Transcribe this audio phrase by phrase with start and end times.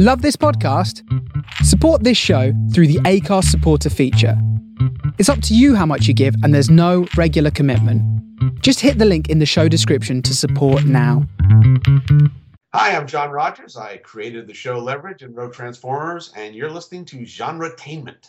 [0.00, 1.02] Love this podcast?
[1.64, 4.40] Support this show through the Acast supporter feature.
[5.18, 8.00] It's up to you how much you give, and there's no regular commitment.
[8.62, 11.26] Just hit the link in the show description to support now.
[12.72, 13.76] Hi, I'm John Rogers.
[13.76, 18.28] I created the show Leverage and wrote Transformers, and you're listening to Genretainment.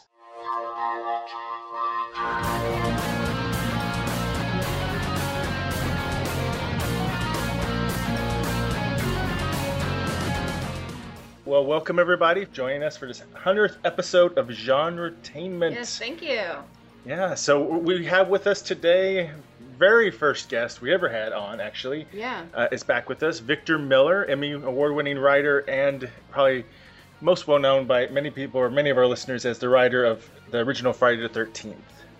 [11.50, 15.74] Well, welcome everybody joining us for this 100th episode of Genretainment.
[15.74, 16.44] Yes, thank you.
[17.07, 19.32] Yeah, so we have with us today,
[19.76, 22.06] very first guest we ever had on, actually.
[22.14, 22.43] Yeah.
[22.54, 26.66] Uh, is back with us, Victor Miller, Emmy award winning writer, and probably
[27.20, 30.29] most well known by many people or many of our listeners as the writer of
[30.52, 31.74] the original Friday the 13th.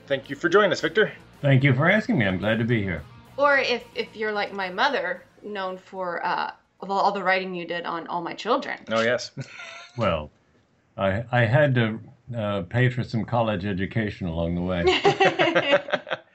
[0.08, 1.14] Thank you for joining us, Victor.
[1.44, 2.26] Thank you for asking me.
[2.26, 3.04] I'm glad to be here.
[3.38, 6.50] Or if, if you're like my mother, known for uh,
[6.82, 8.80] of all, all the writing you did on All My Children.
[8.92, 9.32] Oh, yes.
[9.98, 10.30] Well,
[10.96, 12.00] I I had to
[12.38, 14.84] uh, pay for some college education along the way.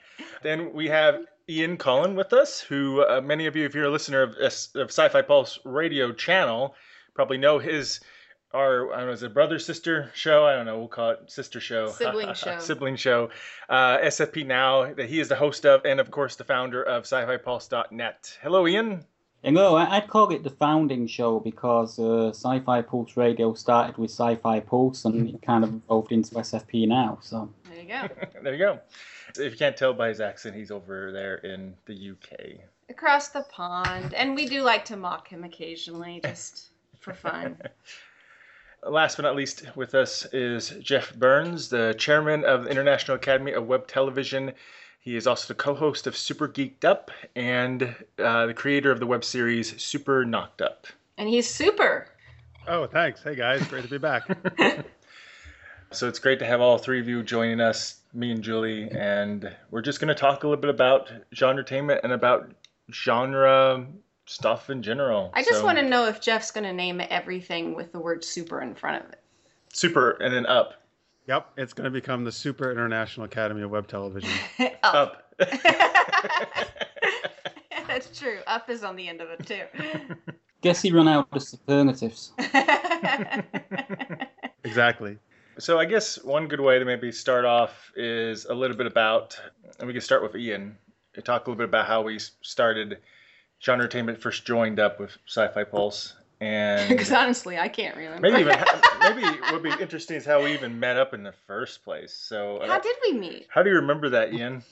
[0.43, 3.91] then we have Ian Cullen with us, who uh, many of you, if you're a
[3.91, 6.75] listener of, of Sci-Fi Pulse radio channel,
[7.15, 8.01] probably know his
[8.53, 10.47] our I don't know, is it brother sister show?
[10.47, 10.79] I don't know.
[10.79, 12.59] We'll call it sister show, Sibling show.
[12.59, 13.31] sibling show.
[13.69, 17.05] Uh, SFP Now that he is the host of, and of course the founder of
[17.05, 18.39] SciFiPulse.net.
[18.43, 19.05] Hello, Ian.
[19.53, 24.11] No, I- I'd call it the founding show because uh, Sci-Fi Pulse Radio started with
[24.11, 27.19] Sci-Fi Pulse and it kind of evolved into SFP now.
[27.21, 28.09] So There you go.
[28.43, 28.81] there you go.
[29.39, 32.61] If you can't tell by his accent, he's over there in the UK.
[32.89, 34.15] Across the pond.
[34.15, 36.69] And we do like to mock him occasionally, just
[37.01, 37.57] for fun.
[38.87, 43.53] Last but not least with us is Jeff Burns, the chairman of the International Academy
[43.53, 44.53] of Web Television.
[45.05, 49.07] He is also the co-host of Super Geeked Up and uh, the creator of the
[49.07, 50.87] web series Super Knocked Up.
[51.19, 52.09] And he's super.
[52.67, 53.23] Oh, thanks.
[53.23, 54.25] Hey guys, great to be back.
[55.93, 59.55] So it's great to have all three of you joining us, me and Julie, and
[59.71, 62.51] we're just going to talk a little bit about genretainment and about
[62.91, 63.87] genre
[64.27, 65.31] stuff in general.
[65.35, 68.25] I just So, want to know if Jeff's going to name everything with the word
[68.25, 69.21] super in front of it.
[69.73, 70.83] super and then up,
[71.27, 74.31] yep, it's going to become the Super International Academy of Web Television.
[74.83, 75.33] Up.
[75.39, 75.39] up.
[77.87, 78.39] That's true.
[78.47, 79.63] Up is on the end of it, too.
[80.61, 82.33] guess he run out of superlatives.
[84.65, 85.19] exactly.
[85.59, 89.39] So I guess one good way to maybe start off is a little bit about,
[89.79, 90.77] and we can start with Ian.
[91.23, 92.99] Talk a little bit about how we started
[93.63, 98.31] genre entertainment first joined up with Sci-Fi Pulse, and Because honestly, I can't remember.
[98.31, 98.59] maybe even
[99.03, 102.13] maybe what would be interesting is how we even met up in the first place.
[102.13, 103.47] So uh, How did we meet?
[103.49, 104.63] how do you remember that, Ian?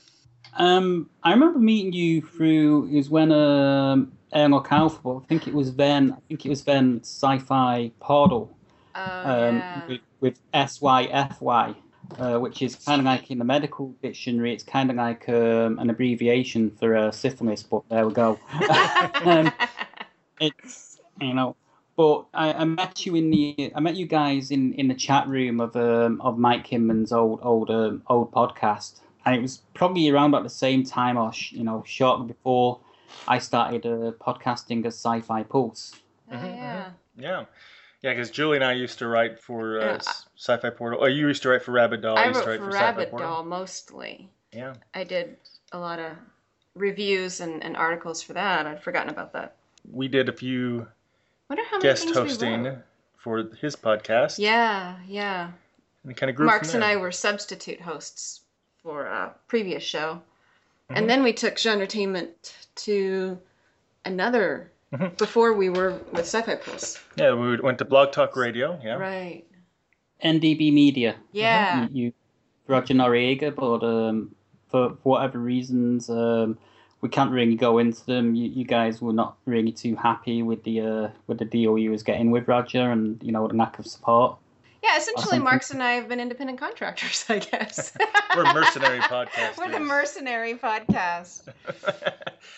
[0.55, 5.75] Um, I remember meeting you through is when um, Airlock Alpha, I think it was
[5.75, 6.12] then.
[6.12, 8.55] I think it was then Sci-Fi Portal
[8.94, 9.81] Oh, um, yeah.
[9.88, 11.75] with, with SYFY,
[12.19, 14.53] uh, which is kind of like in the medical dictionary.
[14.53, 18.38] It's kind of like um, an abbreviation for uh, syphilis, but there we go.
[19.25, 19.50] um,
[20.41, 21.56] it's you know
[22.03, 25.29] but I, I met you in the I met you guys in, in the chat
[25.29, 30.09] room of um, of Mike Hinman's old old um, old podcast and it was probably
[30.11, 32.81] around about the same time or sh- you know shortly before
[33.29, 35.95] I started uh, podcasting as Sci-Fi Pulse.
[36.33, 36.91] Oh, yeah.
[37.17, 37.45] Yeah,
[38.03, 39.99] yeah, because Julie and I used to write for uh, Yeah,
[40.37, 40.99] Sci-Fi Portal.
[41.03, 42.19] Oh, you used to write for Rabbit Doll.
[42.19, 43.29] I used to wrote write for Sci-Fi Rabbit Portal.
[43.29, 44.29] Doll mostly.
[44.53, 45.37] Yeah, I did
[45.71, 46.17] a lot of
[46.75, 48.67] reviews and, and articles for that.
[48.67, 49.55] I'd forgotten about that.
[49.89, 50.89] we did a few
[51.53, 52.79] Wonder how many guest we hosting wrote.
[53.19, 54.39] for his podcast.
[54.39, 55.51] Yeah, yeah.
[56.03, 56.83] and kind of grew Marx and.
[56.83, 58.41] I were substitute hosts
[58.83, 60.23] for a previous show.
[60.91, 60.97] Mhm.
[60.97, 62.31] And then we took Genretainment
[62.77, 63.39] to
[64.07, 65.15] another Mhm.
[65.19, 66.99] before we were with Sci-Fi Pulse.
[67.17, 68.81] Yeah, we went to Blog Talk Radio.
[68.83, 69.45] Yeah, Right.
[70.25, 71.17] NDB Media.
[71.33, 71.87] Yeah.
[71.93, 72.12] You, you
[72.67, 74.35] Roger Noriega, but um,
[74.71, 76.57] for, for whatever reasons, um,
[77.03, 78.35] we can't really go into them.
[78.35, 81.91] You, you guys were not really too happy with the uh, with the deal you
[81.91, 84.38] was getting with Roger, and you know the lack of support.
[84.82, 87.93] Yeah, essentially, Marx and I have been independent contractors, I guess.
[88.37, 89.56] We're mercenary podcasters.
[89.56, 91.47] We're the mercenary podcast.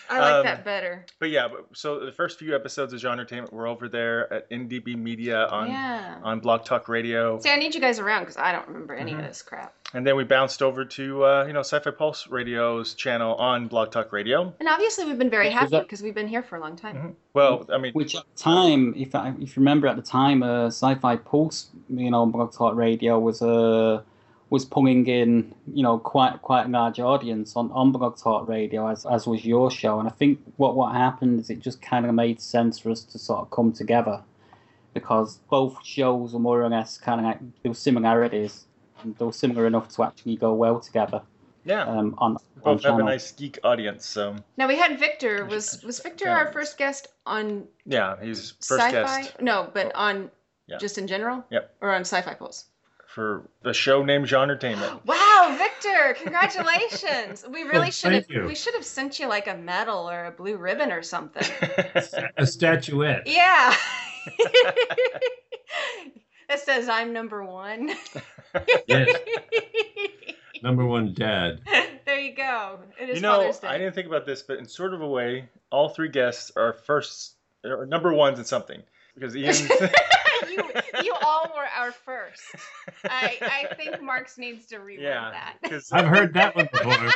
[0.09, 1.05] I like Um, that better.
[1.19, 5.47] But yeah, so the first few episodes of Genretainment were over there at NDB Media
[5.49, 6.17] on yeah.
[6.23, 9.13] on Blog Talk Radio, See, I need you guys around because I don't remember any
[9.13, 9.19] Mhm.
[9.19, 9.75] of this crap.
[9.95, 13.93] And then we bounced over to uh, you know Sci-Fi Pulse Radio's channel on Blog
[13.93, 14.53] Talk Radio.
[14.61, 16.97] And obviously, we've been very happy because we've been here for a long time.
[16.97, 17.15] Mhm.
[17.33, 20.43] Well, I mean, Which at the time, if I, if you remember at the time,
[20.43, 24.03] uh, Sci-Fi Pulse, you know, Blog Talk Radio was uh,
[24.51, 28.89] was pulling in, you know, quite quite a large audience on, on Blog Talk Radio,
[28.89, 30.01] as as was your show.
[30.01, 33.05] And I think what what happened is it just kind of made sense for us
[33.05, 34.23] to sort of come together
[34.93, 38.65] because both shows were more or less kind of like there were similarities,
[39.05, 41.23] and they were similar enough to actually go well together.
[41.65, 41.85] Yeah.
[41.85, 45.45] Um, on on Both have a nice geek audience, so Now we had Victor.
[45.47, 49.23] Was was Victor our first guest on yeah, he's first sci-fi?
[49.23, 50.31] guest No, but on
[50.67, 50.79] Yeah.
[50.79, 51.45] just in general.
[51.51, 51.75] Yep.
[51.81, 52.67] Or on Sci-Fi Pulse.
[53.07, 55.07] for a show named Genre Entertainment.
[55.07, 56.17] Wow, Victor!
[56.23, 57.45] Congratulations.
[57.49, 58.27] We really Well, should have.
[58.27, 58.47] thank you.
[58.47, 61.47] We should have sent you like a medal or a blue ribbon or something.
[62.37, 63.23] A statuette.
[63.27, 63.75] Yeah.
[66.51, 67.91] it says I'm number one.
[68.87, 69.09] Yes.
[70.63, 71.61] Number one dad.
[72.07, 72.79] there you go.
[72.99, 73.69] It is you know, Father's Day.
[73.69, 76.73] I didn't think about this, but in sort of a way, all three guests are
[76.73, 77.35] first
[77.65, 78.83] or number ones in something
[79.15, 79.55] because Ian.
[80.51, 80.63] you,
[81.03, 82.43] you all were our first.
[83.05, 83.39] I,
[83.71, 85.57] I think Marx needs to reword yeah, that.
[85.63, 87.13] because I've heard that one before.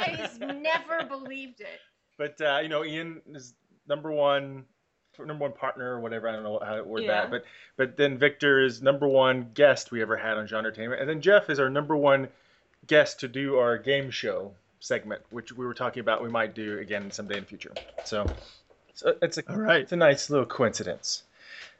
[0.00, 1.80] and he's never believed it.
[2.18, 3.54] But uh, you know, Ian is
[3.88, 4.64] number one,
[5.18, 6.28] number one partner or whatever.
[6.28, 7.22] I don't know how to word Yeah.
[7.22, 7.30] that.
[7.30, 7.44] But
[7.76, 11.20] but then Victor is number one guest we ever had on Genre Entertainment, and then
[11.20, 12.28] Jeff is our number one
[12.86, 16.78] guest to do our game show segment, which we were talking about we might do
[16.78, 17.72] again someday in the future.
[18.04, 18.26] So,
[18.94, 19.80] so it's a All right.
[19.80, 21.22] it's a nice little coincidence.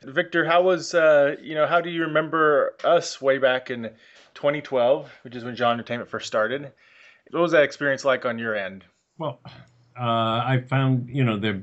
[0.03, 3.91] Victor, how was uh, you know how do you remember us way back in
[4.35, 6.73] 2012, which is when Genre Entertainment first started?
[7.31, 8.85] What was that experience like on your end?
[9.19, 9.41] Well,
[9.99, 11.63] uh, I found you know there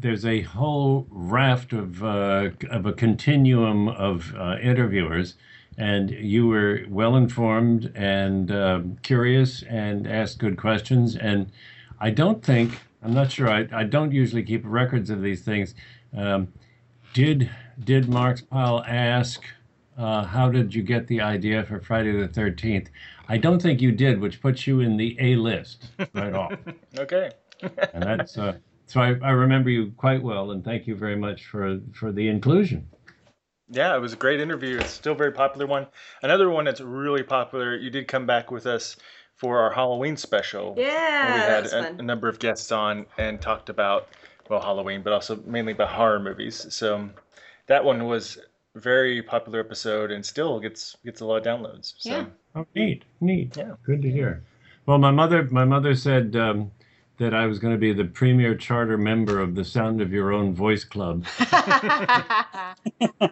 [0.00, 5.34] there's a whole raft of uh, of a continuum of uh, interviewers,
[5.76, 11.16] and you were well informed and um curious and asked good questions.
[11.16, 11.50] And
[12.00, 13.48] I don't think I'm not sure.
[13.48, 15.74] I, I don't usually keep records of these things.
[16.16, 16.48] Um,
[17.12, 17.50] did
[17.82, 19.42] did Marx Pyle ask?
[19.98, 22.88] Uh, how did you get the idea for Friday the Thirteenth?
[23.28, 26.52] I don't think you did, which puts you in the A list right off.
[26.98, 27.30] Okay.
[27.92, 28.54] And that's uh,
[28.90, 32.28] so I, I remember you quite well, and thank you very much for for the
[32.28, 32.88] inclusion.
[33.70, 34.78] Yeah, it was a great interview.
[34.78, 35.86] It's still a very popular one.
[36.22, 37.76] Another one that's really popular.
[37.76, 38.96] You did come back with us
[39.36, 40.74] for our Halloween special.
[40.76, 42.00] Yeah, we that had was a, fun.
[42.00, 44.08] a number of guests on and talked about
[44.48, 46.66] well Halloween, but also mainly about horror movies.
[46.74, 47.10] So
[47.68, 48.38] that one was
[48.74, 51.94] a very popular episode and still gets gets a lot of downloads.
[51.98, 52.24] So Yeah.
[52.56, 53.56] Oh, neat, neat.
[53.56, 53.74] Yeah.
[53.84, 54.42] good to hear.
[54.84, 56.72] Well, my mother my mother said um,
[57.20, 60.32] that I was going to be the premier charter member of the Sound of Your
[60.32, 61.26] Own Voice Club,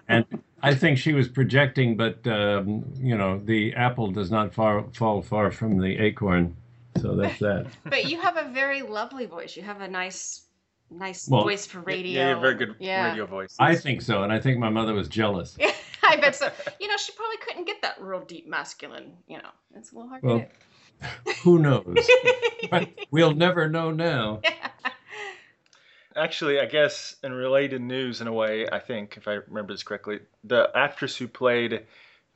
[0.08, 0.26] and
[0.62, 5.23] I think she was projecting, but um, you know the apple does not far, fall
[5.23, 6.55] far from the acorn,
[7.00, 7.67] so that's that.
[7.85, 9.56] but you have a very lovely voice.
[9.56, 10.43] You have a nice,
[10.91, 12.20] nice Well, voice for radio.
[12.20, 13.08] yeah, you very good Yeah.
[13.08, 13.56] radio voice.
[13.58, 15.56] I think so, and I think my mother was jealous.
[16.02, 16.50] I bet so.
[16.79, 19.14] You know, she probably couldn't get that real deep masculine.
[19.29, 20.46] You know, it's a little hard Well, to
[21.43, 21.97] Who knows?
[22.71, 24.41] but we'll never know now.
[26.17, 29.85] Actually, I guess in related news, in a way, I think, if I remember this
[29.85, 31.85] correctly, the actress who played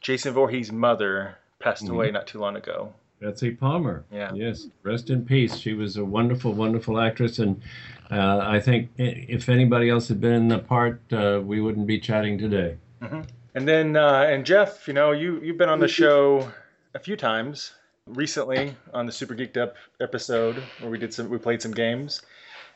[0.00, 1.94] Jason Voorhees' mother passed Mm-hmm.
[1.94, 2.93] away not too long ago.
[3.20, 4.05] Betsy Palmer.
[4.12, 4.32] Yeah.
[4.35, 4.69] Yes.
[4.82, 5.56] Rest in peace.
[5.56, 7.61] She was a wonderful, wonderful actress, and
[8.11, 11.99] uh, I think if anybody else had been in the part, uh, we wouldn't be
[11.99, 12.76] chatting today.
[13.55, 16.50] And then, uh, and Jeff, you know, you you've been on the show
[16.94, 17.73] a few times
[18.16, 22.22] recently on the Super Geeked Up episode where we did some, we played some games,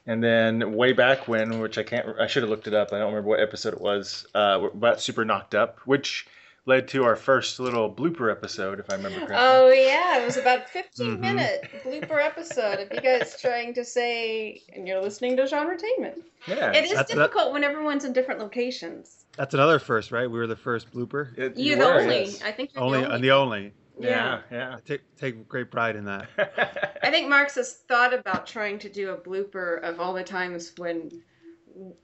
[0.06, 2.92] and then way back when, which I can't, I should have looked it up.
[2.92, 4.26] I don't remember what episode it was.
[4.34, 6.26] Uh, about Super Knocked Up, which
[6.64, 9.36] led to our first little blooper episode, if I remember correctly.
[9.38, 11.20] Oh yeah, it was about a 15 Mhm.
[11.20, 12.80] minute blooper episode.
[12.80, 16.22] If you guys trying to say, and you're listening to Genretainment.
[16.48, 19.24] yeah, It is That's- that- difficult when everyone's in different locations.
[19.36, 20.28] That's another first, right?
[20.30, 21.36] We were the first blooper.
[21.38, 22.24] It- You're the were, only.
[22.24, 22.42] yes.
[22.42, 23.14] I think you're Only, the only.
[23.14, 23.72] and the only.
[23.98, 24.76] Yeah, yeah.
[24.76, 26.28] I take take great pride in that.
[27.02, 30.72] I think Marx has thought about trying to do a blooper of all the times
[30.76, 31.22] when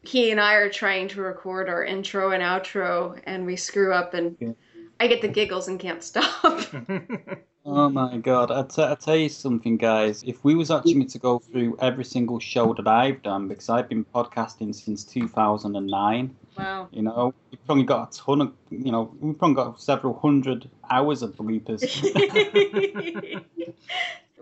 [0.02, 4.14] he and I are trying to record our intro and outro and we screw up
[4.14, 4.54] and
[5.00, 6.60] I get the giggles and can't stop.
[7.64, 10.24] Oh my god, I t- I tell you something, guys.
[10.24, 13.88] If we was actually to go through every single show that I've done, because I've
[13.88, 16.88] been podcasting since 2009, wow.
[16.90, 20.68] you know, we've probably got a ton of, you know, we've probably got several hundred
[20.90, 21.82] hours of bloopers.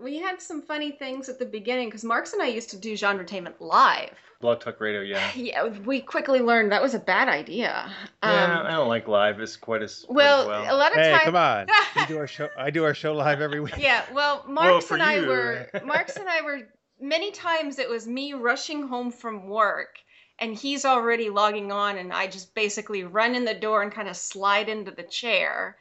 [0.01, 2.97] we had some funny things at the beginning because Marx and I used to do
[2.97, 4.17] Genre Genretainment live.
[4.41, 5.31] Blog Talk Radio, yeah.
[5.35, 7.89] Yeah, we quickly learned that was a bad idea.
[8.23, 9.39] yeah, Um, I don't like live.
[9.39, 11.23] It's quite as quite well, a lot of Hey, times.
[11.23, 11.67] come on!
[11.95, 12.49] We do our show.
[12.57, 13.75] I do our show live every week.
[13.77, 15.27] Yeah, well, Marx for and I you.
[15.27, 16.61] were Marx and I were
[16.99, 19.97] many times it was me rushing home from work
[20.39, 24.07] and he's already logging on and I just basically run in the door and kind
[24.07, 25.77] of slide into the chair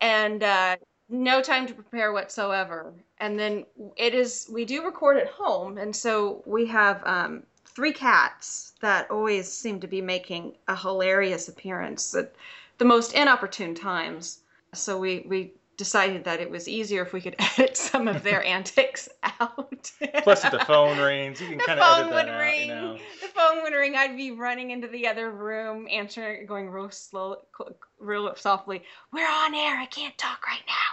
[0.00, 0.76] and uh,
[1.08, 2.92] no time to prepare whatsoever.
[3.18, 3.64] And then
[3.96, 9.10] it is we do record at home and so we have um, three cats that
[9.10, 12.34] always seem to be making a hilarious appearance at
[12.78, 14.40] the most inopportune times.
[14.74, 18.44] So we we decided that it was easier if we could edit some of their
[18.56, 19.08] antics
[19.40, 19.90] out.
[20.22, 22.40] Plus, if the phone rings, you can the kind of phone edit would that out.
[22.40, 22.68] ring.
[22.68, 22.98] You know.
[23.22, 23.96] The phone would ring.
[23.96, 27.36] I'd be running into the other room, answering, going real slow,
[27.98, 28.82] real softly.
[29.12, 29.76] We're on air.
[29.78, 30.90] I can't talk right now.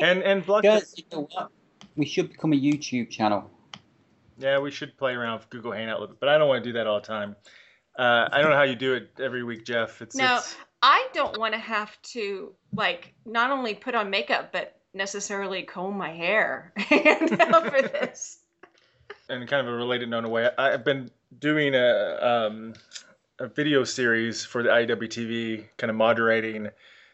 [0.00, 0.62] And and block.
[0.64, 1.50] Guys, you know what?
[1.96, 3.50] We should become a YouTube channel.
[4.40, 6.64] Yeah, we should play around with Google Hangout, a little bit, but I don't want
[6.64, 7.36] to do that all the time.
[7.98, 10.00] Uh, I don't know how you do it every week, Jeff.
[10.00, 10.36] It's, No.
[10.36, 15.62] it's I don't want to have to like not only put on makeup but necessarily
[15.62, 18.38] comb my hair for this.
[19.28, 20.48] And kind of a related note in a way.
[20.58, 22.74] I've been doing a um,
[23.38, 26.68] a video series for the IWTV, kind of moderating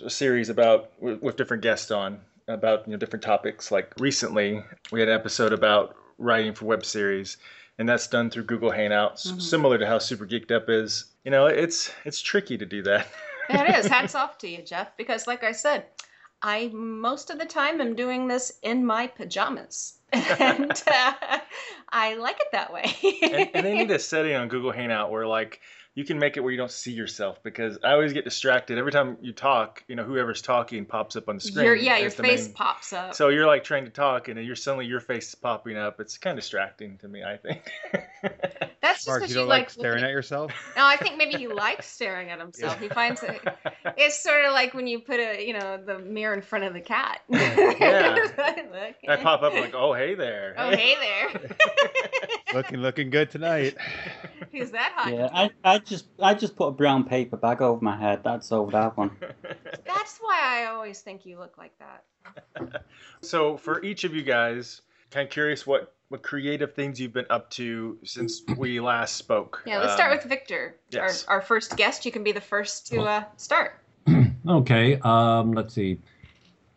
[0.04, 3.71] a series about with, with different guests on about you know different topics.
[3.71, 7.37] Like recently, we had an episode about writing for web series,
[7.79, 9.41] and that's done through Google Hangouts, Mhm.
[9.41, 11.07] similar to how Super Geeked Up is.
[11.25, 13.07] You know, it's it's tricky to do that.
[13.49, 13.87] It is.
[13.87, 15.85] Hats off to you, Jeff, because like I said,
[16.43, 19.99] I most of the time am doing this in my pajamas.
[20.13, 21.13] and uh,
[21.91, 22.93] I like it that way.
[23.23, 25.61] and, and they need a setting on Google Hangout where like
[25.97, 28.93] you can make it where you don't see yourself because I always get distracted every
[28.93, 29.83] time you talk.
[29.88, 31.65] You know, whoever's talking pops up on the screen.
[31.65, 33.15] Your, yeah, your face main- pops up.
[33.15, 35.99] So you're like trying to talk, and then you're suddenly your face is popping up.
[35.99, 37.25] It's kind of distracting to me.
[37.25, 37.73] I think.
[38.83, 40.53] That's just because you don't like like staring at yourself?
[40.76, 42.79] No, I think maybe he likes staring at himself.
[42.79, 43.41] He finds it.
[43.99, 46.75] It's sort of like when you put a, you know, the mirror in front of
[46.75, 47.21] the cat.
[47.31, 48.17] Yeah.
[49.09, 50.55] I pop up like, oh hey there.
[50.59, 51.57] Oh, hey there.
[52.53, 53.76] looking looking good tonight.
[54.53, 55.15] Who's that hot?
[55.15, 58.23] Yeah, I, I just I just put a brown paper bag over my head.
[58.25, 59.11] That's all that one.
[59.87, 62.05] That's why I always think you look like that.
[63.23, 67.26] So for each of you guys, kind of curious what what creative things you've been
[67.31, 69.62] up to since we last spoke.
[69.66, 71.25] Yeah, let's start Um, with Victor, yes.
[71.26, 72.05] our, our first guest.
[72.07, 73.81] You can be the first to uh, start.
[74.49, 75.99] Okay, um, let's see.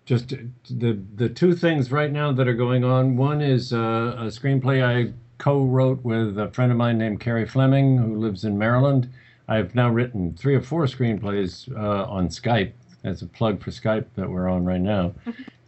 [0.06, 0.30] Just
[0.72, 3.16] the the two things right now that are going on.
[3.16, 7.98] One is uh, a screenplay I co-wrote with a friend of mine named Carrie Fleming,
[7.98, 9.10] who lives in Maryland.
[9.48, 14.06] I've now written three or four screenplays uh, on Skype as a plug for Skype
[14.16, 15.14] that we're on right now,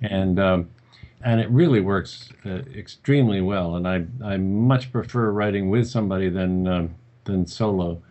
[0.02, 0.70] and um,
[1.24, 3.76] and it really works uh, extremely well.
[3.76, 8.02] And I I much prefer writing with somebody than um, than solo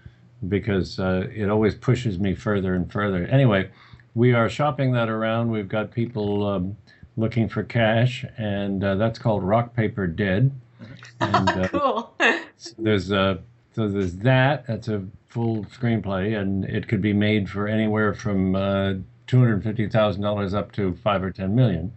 [0.49, 3.27] because uh, it always pushes me further and further.
[3.27, 3.71] Anyway,
[4.15, 5.51] we are shopping that around.
[5.51, 6.77] We've got people um,
[7.17, 10.51] looking for cash, and uh, that's called Rock Paper Dead.
[11.21, 12.15] And uh, cool.
[12.57, 13.39] so there's uh,
[13.75, 14.67] so there's that.
[14.67, 18.95] That's a full screenplay, and it could be made for anywhere from uh,
[19.27, 21.93] two hundred fifty thousand dollars up to five or ten million,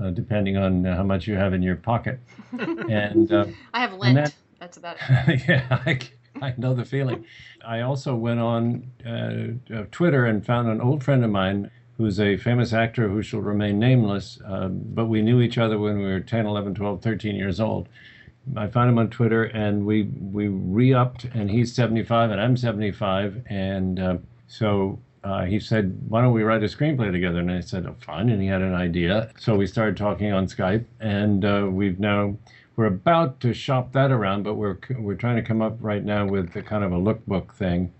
[0.00, 2.18] uh, depending on uh, how much you have in your pocket.
[2.58, 4.16] and uh, I have lint.
[4.16, 5.42] that- That's about it.
[5.48, 6.00] yeah, I,
[6.42, 7.24] I know the feeling.
[7.64, 12.18] I also went on uh, uh, Twitter and found an old friend of mine who's
[12.18, 16.04] a famous actor who shall remain nameless, uh, but we knew each other when we
[16.04, 17.88] were 10, 11, 12, 13 years old.
[18.56, 22.56] I found him on Twitter and we, we re upped, and he's 75 and I'm
[22.56, 23.42] 75.
[23.48, 27.38] And uh, so uh, he said, Why don't we write a screenplay together?
[27.38, 28.28] And I said, oh, Fine.
[28.28, 29.30] And he had an idea.
[29.38, 32.36] So we started talking on Skype, and uh, we've now
[32.76, 36.26] we're about to shop that around, but we're we're trying to come up right now
[36.26, 37.92] with a kind of a lookbook thing,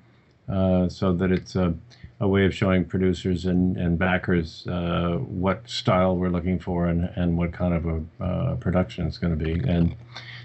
[0.48, 1.74] uh, so that it's a,
[2.20, 7.10] a way of showing producers and and backers uh, what style we're looking for and
[7.16, 9.52] and what kind of a uh, production it's going to be.
[9.66, 9.94] And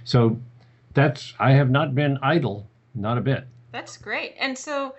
[0.10, 0.40] so
[0.96, 3.46] that's I have not been idle, not a bit.
[3.72, 4.34] That's great.
[4.40, 4.96] And so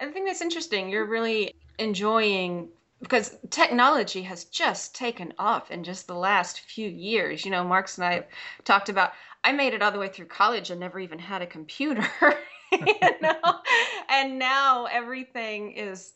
[0.00, 0.88] I think that's interesting.
[0.88, 7.44] You're really enjoying because technology has just taken off in just the last few years.
[7.44, 8.26] You know, Marx and I have
[8.64, 9.12] talked about
[9.44, 12.08] I made it all the way through college and never even had a computer.
[12.72, 13.60] you know?
[14.08, 16.14] And now everything is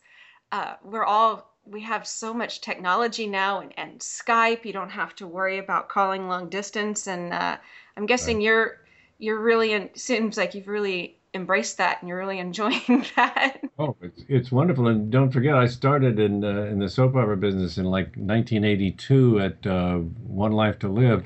[0.51, 4.65] uh, we're all we have so much technology now and, and Skype.
[4.65, 7.07] You don't have to worry about calling long distance.
[7.07, 7.57] And uh,
[7.97, 8.77] I'm guessing you're
[9.19, 13.57] you're really in, seems like you've really embraced that and you're really enjoying that.
[13.77, 17.37] Oh, it's, it's wonderful, and don't forget, I started in uh, in the soap opera
[17.37, 21.25] business in like 1982 at uh, One Life to Live,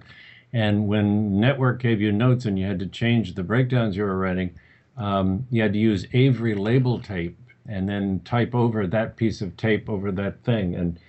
[0.51, 4.17] and when network gave you notes and you had to change the breakdowns you were
[4.17, 4.53] writing,
[4.97, 9.55] um, you had to use Avery label tape and then type over that piece of
[9.57, 10.99] tape over that thing, and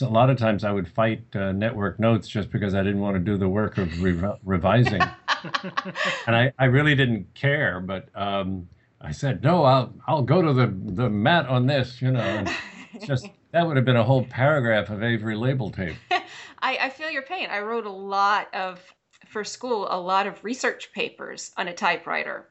[0.00, 3.16] a lot of times I would fight uh, network notes just because I didn't want
[3.16, 5.02] to do the work of rev- revising,
[6.26, 8.08] and I, I really didn't care, but.
[8.14, 8.68] Um,
[9.04, 12.20] I said, no, I'll I'll go to the the mat on this, you know.
[12.20, 12.50] And
[12.94, 15.96] it's just that would have been a whole paragraph of Avery label tape.
[16.10, 17.48] I, I feel your pain.
[17.50, 18.80] I wrote a lot of
[19.26, 22.48] for school a lot of research papers on a typewriter.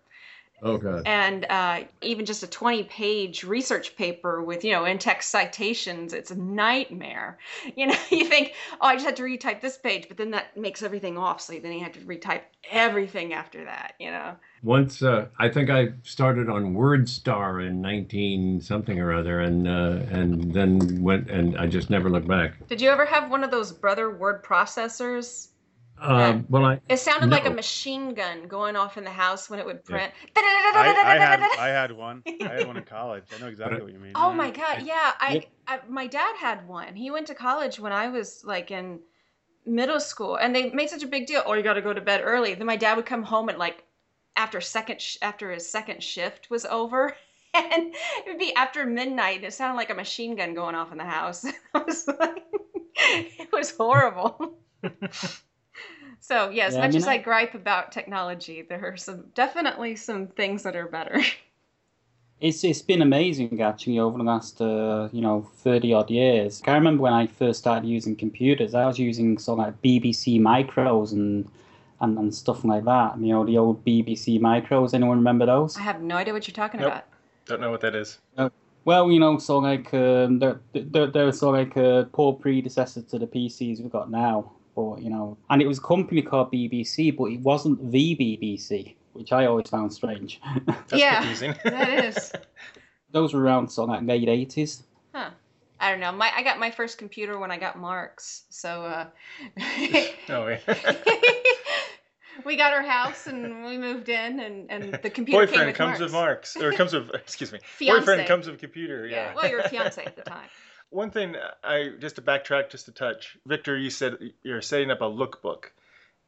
[0.66, 1.04] Oh god.
[1.06, 6.14] And uh, even just a 20 page research paper with, you know, in text citations,
[6.14, 7.38] it's a nightmare.
[7.76, 10.56] You know, you think, oh, I just had to retype this page, but then that
[10.56, 11.42] makes everything off.
[11.42, 14.36] So then you have to retype everything after that, you know.
[14.62, 20.06] Once uh, I think I started on WordStar in 19 something or other, and uh,
[20.12, 22.68] and then went and I just never looked back.
[22.68, 25.50] Did you ever have one of those brother word processors?
[26.00, 29.60] Uh, well, I It sounded like a machine gun going off in the house when
[29.60, 29.96] it would Yeah.
[29.98, 30.14] print.
[30.36, 30.42] I,
[31.06, 32.24] I had I had one.
[32.28, 33.24] I had one in college.
[33.34, 34.14] I know exactly what you mean.
[34.16, 35.14] Oh my god, yeah.
[35.20, 36.96] I, I my dad had one.
[36.96, 39.00] He went to college when I was like in
[39.66, 41.44] middle school, and they made such a big deal.
[41.46, 42.54] Oh, you got to go to bed early.
[42.54, 43.84] Then my dad would come home at like
[44.36, 47.16] after second sh- after his second shift was over,
[47.54, 49.38] and it would be after midnight.
[49.38, 51.46] And it sounded like a machine gun going off in the house.
[51.74, 52.44] I was like,
[52.96, 54.60] it was horrible.
[56.30, 58.98] So yeah, as Yeah, I much mean, as I I- gripe about technology, there are
[58.98, 61.22] some definitely some things that are better.
[62.42, 66.62] It's it's been amazing actually over the last uh, you know thirty odd years.
[66.68, 70.42] I remember when I first started using computers, I was using sort of like BBC
[70.42, 71.48] micros and
[72.02, 73.18] and, and stuff like that.
[73.18, 74.94] You know the old BBC micros.
[74.94, 75.78] Anyone remember those?
[75.78, 76.92] I have no idea what you're talking Nope.
[76.92, 77.04] about.
[77.46, 78.20] Don't know what that is.
[78.84, 82.34] Well, you know, sort of like um, they're, they're, they're sort of like a poor
[82.34, 84.52] predecessor to the PCs we've got now.
[84.76, 88.96] But you know, and it was a company called BBC, but it wasn't the BBC,
[89.14, 90.42] which I always found strange.
[90.66, 91.20] That's Yeah.
[91.20, 91.56] confusing.
[91.64, 92.32] That is.
[93.12, 94.84] Those were around sort of like late eighties.
[95.14, 95.30] Huh.
[95.80, 96.12] I don't know.
[96.12, 98.44] My I got my first computer when I got Marx.
[98.50, 99.06] So uh
[100.30, 100.58] oh, yeah.
[102.46, 105.76] we got our house and we moved in and, and the computer came Boyfriend with
[105.76, 106.02] comes Marx.
[106.02, 107.60] with Marx, or comes with excuse me.
[107.78, 108.00] Fiance.
[108.00, 109.06] Boyfriend comes with computer.
[109.06, 109.16] Yeah.
[109.28, 109.36] Yeah.
[109.36, 110.48] Well, you're a fiance at the time.
[110.94, 115.02] One thing I just to backtrack just a touch, Victor, you said you're setting up
[115.02, 115.66] a lookbook,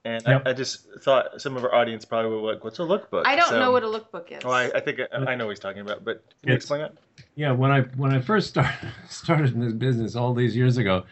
[0.03, 0.41] and Yep.
[0.45, 3.35] I, I just thought some of our audience probably were like, "What's a lookbook?" I
[3.35, 4.43] don't So- know what a lookbook is.
[4.43, 6.81] Well, I, I think I, I know what he's talking about, but can you explain
[6.81, 6.93] that?
[7.35, 8.73] Yeah, when I when I first started
[9.09, 11.03] started in this business all these years ago,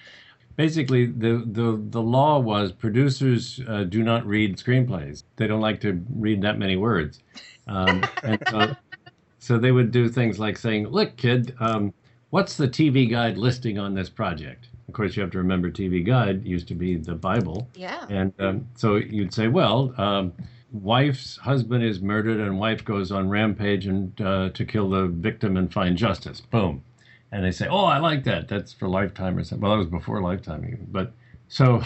[0.56, 5.24] basically the the the law was producers uh, do not read screenplays.
[5.36, 7.20] They don't like to read that many words,
[7.68, 8.76] um, and so
[9.40, 11.94] so they would do things like saying, "Look, kid, um,
[12.34, 16.06] what's the TV guide listing on this project?" Of course, you have to remember TV
[16.06, 17.68] guide used to be the Bible.
[17.74, 18.06] yeah.
[18.10, 20.34] And um, so you'd say, well, um,
[20.72, 25.58] wife's husband is murdered, and wife goes on rampage and uh, to kill the victim
[25.58, 26.42] and find justice.
[26.42, 26.84] Boom.
[27.32, 28.48] And they say, oh, I like that.
[28.48, 29.64] That's for Lifetime or something.
[29.64, 30.88] Well, that was before Lifetime even.
[30.92, 31.14] But
[31.48, 31.82] so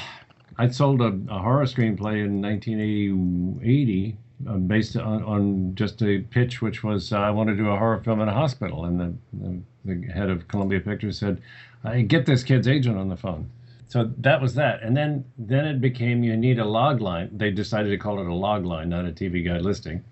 [0.57, 6.62] I sold a, a horror screenplay in 1980 uh, based on, on just a pitch,
[6.62, 8.86] which was uh, I want to do a horror film in a hospital.
[8.86, 11.41] And the, the, the head of Columbia Pictures said,
[11.84, 13.50] I get this kid's agent on the phone.
[13.89, 17.30] So that was that, and then then it became you need a log line.
[17.32, 20.04] They decided to call it a log line, not a TV guide listing.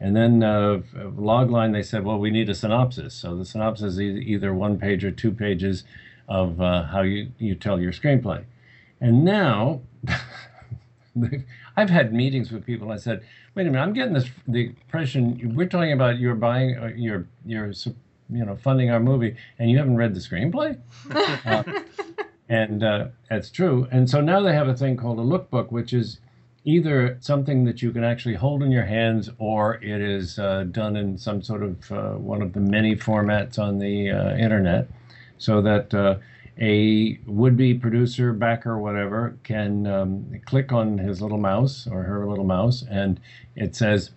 [0.00, 0.82] And then uh,
[1.16, 3.14] log line, they said, well, we need a synopsis.
[3.14, 5.84] So the synopsis is either one page or two pages
[6.28, 8.44] of uh, how you, you tell your screenplay.
[9.00, 9.80] And now,
[11.76, 12.90] I've had meetings with people.
[12.90, 13.22] I said,
[13.54, 17.26] wait a minute, I'm getting this the impression we're talking about you're buying, uh, you're
[17.46, 17.72] you're
[18.34, 20.78] you know funding our movie, and you haven't read the screenplay.
[21.44, 21.62] Uh,
[22.48, 23.88] and uh, that's true.
[23.90, 26.20] And so now they have a thing called a lookbook, which is
[26.64, 30.96] either something that you can actually hold in your hands, or it is uh, done
[30.96, 34.88] in some sort of uh, one of the many formats on the uh, internet,
[35.38, 36.16] so that uh,
[36.60, 42.44] a would-be producer, backer, whatever, can um, click on his little mouse or her little
[42.44, 43.18] mouse, and
[43.56, 44.10] it says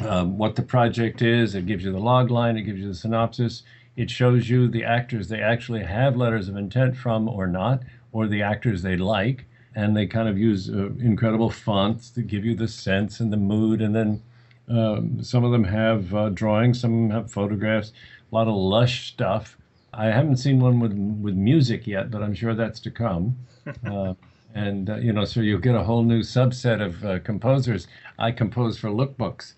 [0.00, 1.54] um, what the project is.
[1.54, 2.56] It gives you the log line.
[2.56, 3.62] It gives you the synopsis.
[3.96, 8.26] It shows you the actors they actually have letters of intent from or not, or
[8.26, 9.46] the actors they like.
[9.76, 13.36] And they kind of use uh, incredible fonts to give you the sense and the
[13.36, 13.80] mood.
[13.80, 14.22] And then
[14.68, 17.92] um, some of them have uh, drawings, some have photographs,
[18.30, 19.56] a lot of lush stuff.
[19.92, 23.36] I haven't seen one with with music yet, but I'm sure that's to come.
[23.86, 24.12] Uh,
[24.54, 27.88] and uh, you know, so you'll get a whole new subset of uh, composers.
[28.18, 29.54] I compose for lookbooks.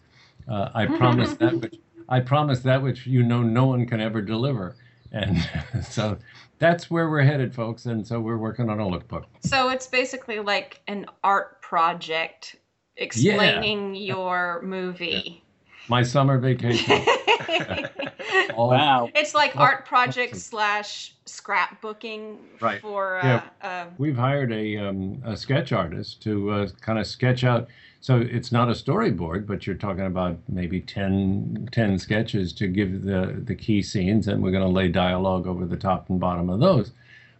[0.48, 1.76] Uh, I promise that which
[2.08, 4.76] I promise that which you know no one can ever deliver.
[5.12, 5.38] And
[5.88, 6.18] so
[6.58, 7.86] that's where we're headed, folks.
[7.86, 9.24] And so we're working on a lookbook.
[9.40, 12.56] So it's basically like an art project
[12.96, 15.42] explaining your movie.
[15.88, 17.04] My summer vacation.
[18.56, 19.10] All- Wow.
[19.14, 20.40] It's like Oh, art project awesome.
[20.40, 22.80] slash scrapbooking Right.
[22.80, 23.42] for uh, Yeah.
[23.62, 27.68] uh, We've hired a, um, a sketch artist to uh, kind of sketch out.
[28.06, 33.02] So it's not a storyboard, but you're talking about maybe 10, 10 sketches to give
[33.02, 36.48] the, the key scenes, and we're going to lay dialogue over the top and bottom
[36.48, 36.92] of those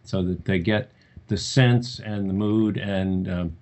[0.03, 0.91] so that they get
[1.29, 3.57] the sense and the mood and um,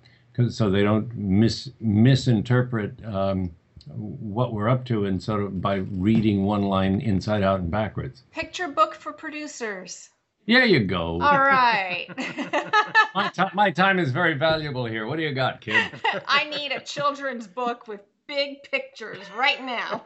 [0.50, 3.52] so they don't mis misinterpret um,
[3.94, 8.24] what we're up to and sort of by reading one line inside out and backwards.
[8.32, 10.10] Picture book for producers.
[10.46, 11.20] There you go.
[11.20, 12.06] All right.
[13.14, 15.06] my, ti- my time is very valuable here.
[15.06, 15.90] What do you got, kid?
[16.28, 20.04] I need a children's book with big pictures right now.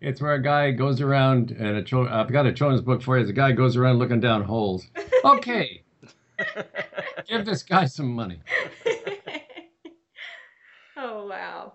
[0.00, 3.16] It's where a guy goes around and a chil- I've got a children's book for
[3.16, 3.22] you.
[3.22, 4.86] It's a guy goes around looking down holes.
[5.24, 5.82] Okay,
[7.28, 8.38] give this guy some money.
[10.96, 11.72] oh wow.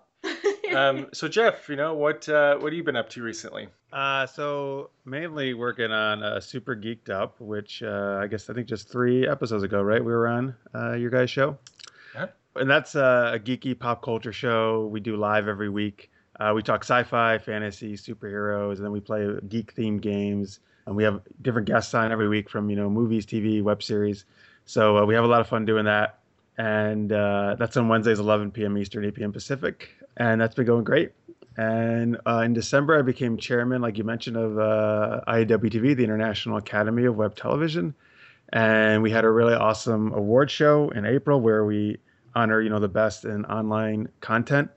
[0.74, 3.68] Um, so Jeff, you know what uh, what have you been up to recently?
[3.94, 8.66] Uh, so mainly working on uh, Super Geeked Up, which uh, I guess I think
[8.66, 10.04] just three episodes ago, right?
[10.04, 11.56] We were on uh, your guys' show.
[12.12, 12.26] Yeah.
[12.56, 14.88] And that's uh, a geeky pop culture show.
[14.88, 16.10] We do live every week.
[16.40, 20.58] Uh, we talk sci-fi, fantasy, superheroes, and then we play geek-themed games.
[20.86, 24.24] And we have different guests on every week from you know movies, TV, web series.
[24.66, 26.18] So uh, we have a lot of fun doing that.
[26.58, 28.76] And uh, that's on Wednesdays, 11 p.m.
[28.76, 29.32] Eastern, 8 p.m.
[29.32, 29.88] Pacific.
[30.16, 31.12] And that's been going great.
[31.56, 36.56] And uh, in December, I became chairman, like you mentioned, of uh, IAWTV, the International
[36.56, 37.94] Academy of Web Television.
[38.52, 41.98] And we had a really awesome award show in April where we
[42.34, 44.70] honor, you know, the best in online content.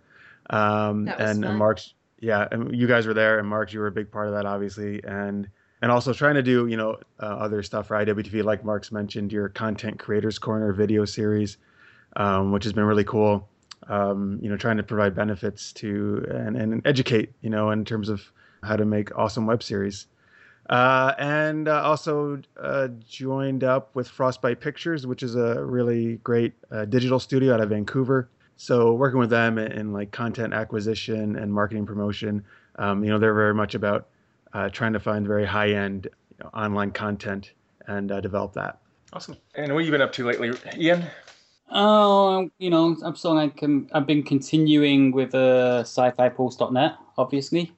[0.50, 3.92] Um, and, and Marx, yeah, and you guys were there, and Mark, you were a
[3.92, 5.04] big part of that, obviously.
[5.04, 5.50] And
[5.82, 9.32] and also trying to do, you know, uh, other stuff for IWTV, like Marx mentioned,
[9.32, 11.58] your Content Creators Corner video series,
[12.16, 13.48] um, which has been really cool
[13.88, 18.10] um, you know, trying to provide benefits to and, and educate, you know, in terms
[18.10, 18.22] of
[18.64, 20.08] how to make awesome web series.
[20.70, 26.54] Uh, and uh, also uh, joined up with Frostbite Pictures, which is a really great
[26.72, 28.30] uh, digital studio out of Vancouver.
[28.58, 32.44] So working with them in, in like content acquisition and marketing promotion,
[32.76, 34.08] um, you know, they're very much about
[34.54, 37.52] uh, trying to find very high-end you know, online content
[37.88, 38.80] and uh, develop that.
[39.14, 39.38] Awesome.
[39.56, 41.06] And what have you been up to lately, Ian?
[41.70, 47.74] Oh, you know, I'm so like um, I've been continuing with uh, sci-fi-pulse.net, obviously,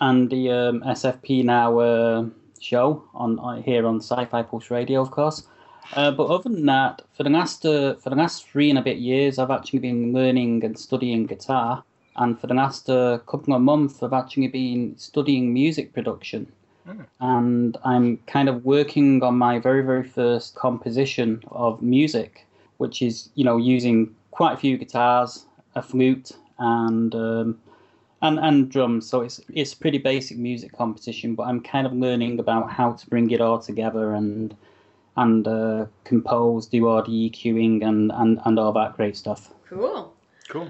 [0.00, 2.26] and the um, SFP now uh,
[2.60, 5.46] show on, on here on Sci-Fi Pulse Radio, of course.
[5.94, 8.82] Uh, but other than that, for the last uh, for the last three and a
[8.82, 11.82] bit years, I've actually been learning and studying guitar,
[12.16, 16.52] and for the last uh, couple of months, I've actually been studying music production.
[17.20, 22.44] And I'm kind of working on my very, very first composition of music,
[22.82, 27.60] which is, you know, using quite a few guitars, a flute, and um,
[28.22, 29.08] and and drums.
[29.08, 33.06] So it's it's pretty basic music composition, but I'm kind of learning about how to
[33.08, 34.56] bring it all together and
[35.16, 39.54] and uh, compose, do all the EQing and, and and all that great stuff.
[39.68, 40.12] Cool.
[40.48, 40.68] Cool.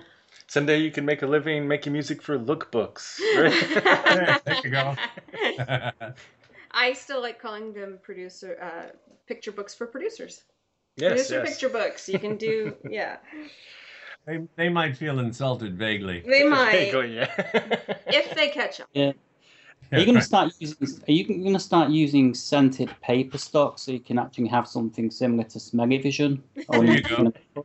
[0.48, 3.18] Someday you can make a living making music for lookbooks.
[3.36, 4.42] Right?
[4.44, 4.94] there you go.
[6.72, 8.88] I still like calling them producer uh,
[9.26, 10.42] picture books for producers.
[10.96, 11.48] Yes, Producer yes.
[11.50, 12.08] picture books.
[12.08, 13.16] You can do yeah.
[14.26, 16.22] they, they might feel insulted vaguely.
[16.26, 17.30] They might Vaguely, yeah.
[18.06, 18.88] if they catch up.
[19.92, 20.88] Are you going to start using?
[21.06, 25.10] Are you going to start using scented paper stock so you can actually have something
[25.10, 26.42] similar to Smelly Vision?
[26.68, 27.64] Or There you you go.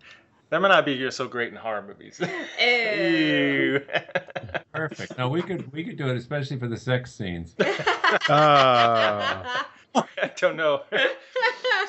[0.49, 2.19] that might not be so great in horror movies.
[2.59, 2.65] Ew.
[2.67, 3.81] Ew.
[4.73, 5.17] Perfect.
[5.17, 7.55] No, we could we could do it, especially for the sex scenes.
[8.29, 9.69] Ah.
[9.95, 10.83] I don't know.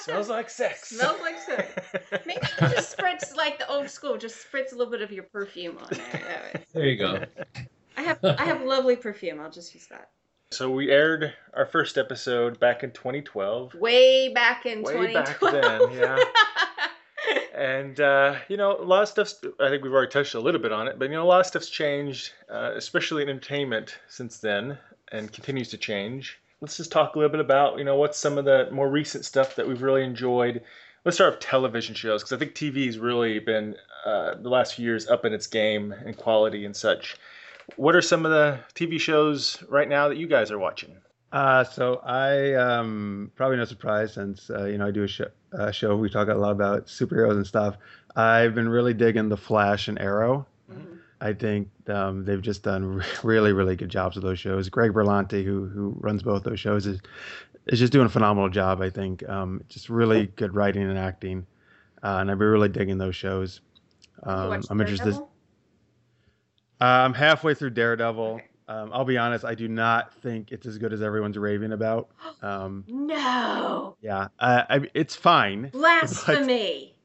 [0.01, 0.91] Smells like sex.
[0.91, 1.73] Smells like sex.
[2.27, 4.17] Maybe you just spritz like the old school.
[4.17, 6.63] Just spritz a little bit of your perfume on there.
[6.73, 7.25] There you go.
[7.97, 9.41] I have I have lovely perfume.
[9.41, 10.11] I'll just use that.
[10.51, 13.75] So we aired our first episode back in 2012.
[13.75, 15.91] Way back in Way back 2012.
[15.91, 16.19] then, yeah.
[17.55, 19.45] And uh, you know, a lot of stuff's.
[19.59, 21.41] I think we've already touched a little bit on it, but you know, a lot
[21.41, 24.79] of stuff's changed, uh, especially in entertainment since then,
[25.11, 26.39] and continues to change.
[26.61, 29.25] Let's just talk a little bit about you know what's some of the more recent
[29.25, 30.63] stuff that we've really enjoyed.
[31.05, 34.85] Let's start with television shows because I think TV's really been uh, the last few
[34.85, 37.17] years up in its game and quality and such.
[37.77, 40.97] What are some of the TV shows right now that you guys are watching?
[41.31, 45.29] Uh, so I um, probably no surprise since uh, you know I do a show,
[45.53, 47.77] uh, show we talk a lot about superheroes and stuff.
[48.17, 50.47] I've been really digging the Flash and Arrow.
[51.21, 54.69] I think um, they've just done really really good jobs with those shows.
[54.69, 57.01] Greg Berlanti, who who runs both those shows, is
[57.67, 58.81] is just doing a phenomenal job.
[58.81, 61.47] I think um, just really good writing and acting,
[62.03, 63.61] uh, and I've been really digging those shows.
[64.23, 65.19] Um, I'm interested.
[66.81, 68.41] I'm halfway through Daredevil.
[68.69, 72.09] Um, I'll be honest, I do not think it's as good as everyone's raving about.
[72.41, 73.97] Um, No.
[74.01, 76.95] yeah, uh, I, it's fine, Blasphemy.
[76.95, 76.98] but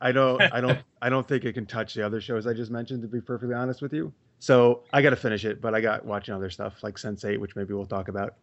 [0.00, 2.70] I don't, I don't, I don't think it can touch the other shows I just
[2.70, 3.02] mentioned.
[3.02, 5.60] To be perfectly honest with you, so I got to finish it.
[5.60, 8.34] But I got watching other stuff like Sense8, which maybe we'll talk about.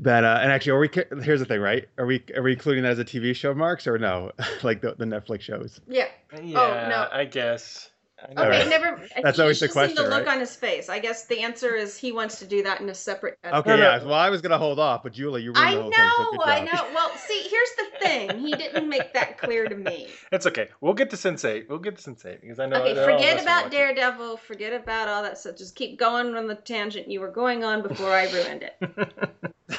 [0.00, 0.90] That uh, and actually, are we?
[1.22, 1.88] Here's the thing, right?
[1.98, 4.32] Are we are we including that as a TV show, Marx, or no?
[4.62, 5.80] like the, the Netflix shows?
[5.86, 6.08] Yeah.
[6.42, 7.08] Yeah, Oh, no.
[7.12, 7.90] I guess.
[8.26, 8.42] I know.
[8.42, 8.68] Okay, Alright.
[8.68, 9.08] never.
[9.22, 10.34] That's you always the should see the look right?
[10.34, 10.88] on his face.
[10.88, 13.38] I guess the answer is he wants to do that in a separate.
[13.44, 13.82] Okay, No, no.
[13.82, 14.02] yeah.
[14.02, 16.10] Well, I was gonna hold off, but Julie, you ruined I the whole thing.
[16.16, 16.86] So know, good I know.
[16.94, 18.38] Well, see, here's the thing.
[18.38, 20.08] He didn't make that clear to me.
[20.32, 20.68] It's okay.
[20.80, 21.68] We'll get to Sense8.
[21.68, 22.76] We'll get to Sense8 because I know.
[22.82, 23.76] Okay, that all of forget us will about watch it.
[23.76, 24.36] Daredevil.
[24.38, 25.56] Forget about all that stuff.
[25.56, 29.12] Just keep going on the tangent you were going on before I ruined it.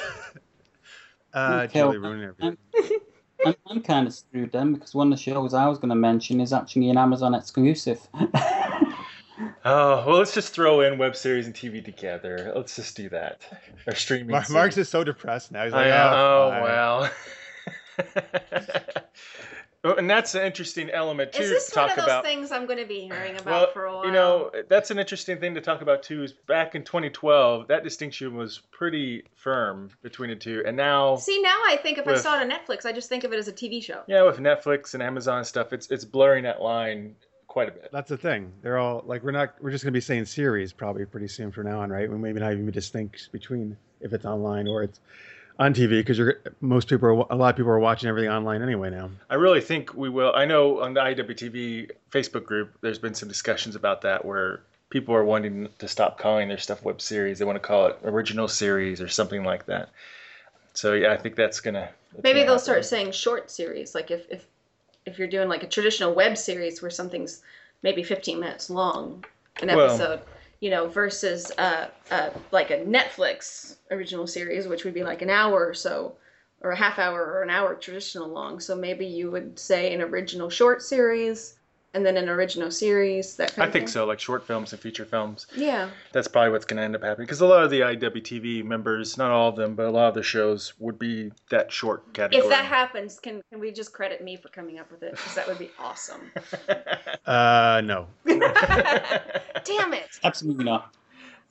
[1.34, 3.00] Uh, Okay, Julie well, ruined everything.
[3.44, 5.94] I'm, I'm kind of screwed then because one of the shows I was going to
[5.94, 8.00] mention is actually an Amazon exclusive.
[9.68, 12.52] Oh well, let's just throw in web series and TV together.
[12.54, 13.40] Let's just do that.
[13.86, 14.28] Or streaming.
[14.28, 15.64] Mar- Marx is so depressed now.
[15.64, 17.10] He's like, I, oh, oh well.
[19.84, 22.24] Oh, and that's an interesting element too Is this to one talk of those about.
[22.24, 24.06] things I'm going to be hearing about well, for a while?
[24.06, 26.22] you know, that's an interesting thing to talk about too.
[26.24, 31.40] Is back in 2012, that distinction was pretty firm between the two, and now, See,
[31.40, 33.48] now I think if I saw it on Netflix, I just think of it as
[33.48, 34.02] a TV show.
[34.08, 37.14] yeah, with Netflix and Amazon stuff, it's it's blurring that line
[37.46, 37.88] quite a bit.
[37.92, 38.52] That's the thing.
[38.62, 39.54] They're all like, we're not.
[39.62, 42.10] We're just gonna be saying series probably pretty soon from now on, right?
[42.10, 45.00] We maybe not even be distinct between if it's online or it's
[45.58, 48.62] on TV because you're most people are a lot of people are watching everything online
[48.62, 49.10] anyway now.
[49.30, 50.32] I really think we will.
[50.34, 55.14] I know on the IWTV Facebook group, there's been some discussions about that where people
[55.14, 57.38] are wanting to stop calling their stuff web series.
[57.38, 59.88] They want to call it original series or something like that.
[60.74, 61.88] So yeah, I think that's gonna.
[62.12, 62.64] that's Maybe gonna they'll happen.
[62.64, 64.44] start saying short series, like if if
[65.06, 67.42] if you're doing like a traditional web series where something's
[67.82, 69.24] maybe 15 minutes long,
[69.62, 70.20] an Well- episode,
[70.60, 75.30] you know, versus uh, uh, like a Netflix original series, which would be like an
[75.30, 76.14] hour or so,
[76.62, 78.60] or a half hour or an hour traditional long.
[78.60, 81.55] So maybe you would say an original short series,
[81.96, 83.36] and then an original series.
[83.36, 83.92] That kind I of think thing.
[83.92, 85.46] so, like short films and feature films.
[85.56, 85.88] Yeah.
[86.12, 89.16] That's probably what's going to end up happening because a lot of the IWTV members,
[89.16, 92.44] not all of them, but a lot of the shows would be that short category.
[92.44, 95.12] If that happens, can can we just credit me for coming up with it?
[95.12, 96.30] Because that would be awesome.
[97.26, 98.06] Uh, no.
[98.26, 100.20] Damn it!
[100.22, 100.94] Absolutely not.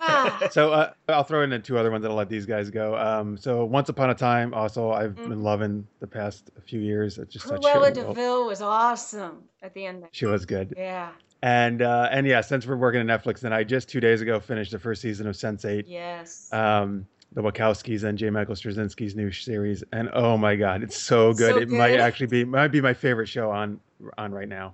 [0.01, 0.47] Ah.
[0.51, 2.95] So uh, I'll throw in the two other ones that I'll let these guys go.
[2.97, 5.29] Um, so Once Upon a Time, also I've Mm.
[5.29, 7.17] been loving the past few years.
[7.17, 7.93] It's just such Cruella shit.
[7.95, 10.01] De Vil was awesome at the end.
[10.03, 10.09] There.
[10.11, 10.73] She was good.
[10.77, 11.09] Yeah.
[11.41, 14.39] And uh, and yeah, since we're working at Netflix, then I just two days ago
[14.39, 15.83] finished the first season of Sense8.
[15.87, 16.51] Yes.
[16.51, 18.29] um, the Wachowskis and J.
[18.29, 21.55] Michael Straczynski's new series, and oh my god, it's so good.
[21.55, 23.79] So it might actually be might be my favorite show on
[24.17, 24.73] on right now.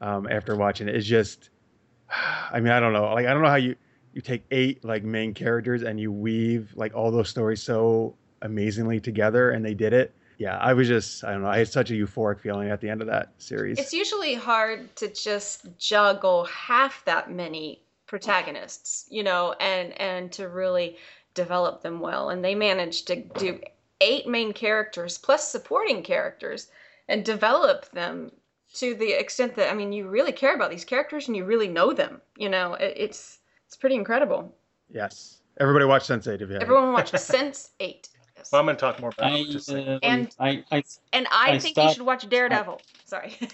[0.00, 1.50] Um, after watching it, it's just,
[2.10, 3.76] I mean, I don't know, like I don't know how you
[4.12, 9.00] you take eight like main characters and you weave like all those stories so amazingly
[9.00, 10.14] together, and they did it.
[10.38, 12.88] Yeah, I was just I don't know, I had such a euphoric feeling at the
[12.88, 13.78] end of that series.
[13.78, 20.48] it's usually hard to just juggle half that many protagonists, you know, and and to
[20.48, 20.96] really
[21.34, 22.30] develop them well.
[22.30, 23.60] And they managed to do
[24.00, 26.68] eight main characters plus supporting characters
[27.08, 28.32] and develop them
[28.72, 31.68] to the extent that I mean, you really care about these characters and you really
[31.68, 32.20] know them.
[32.36, 33.39] You know, it, it's
[33.70, 34.52] it's pretty incredible.
[34.92, 36.62] yes, everybody watch Sense8 if you haven't.
[36.62, 38.08] Everyone watch Sense Eight.
[38.36, 38.50] Yes.
[38.50, 39.50] well, I'm going to talk more about I, it.
[39.50, 42.80] Just a um, And- I, I, and I, I think you should watch Daredevil.
[43.04, 43.38] Sorry.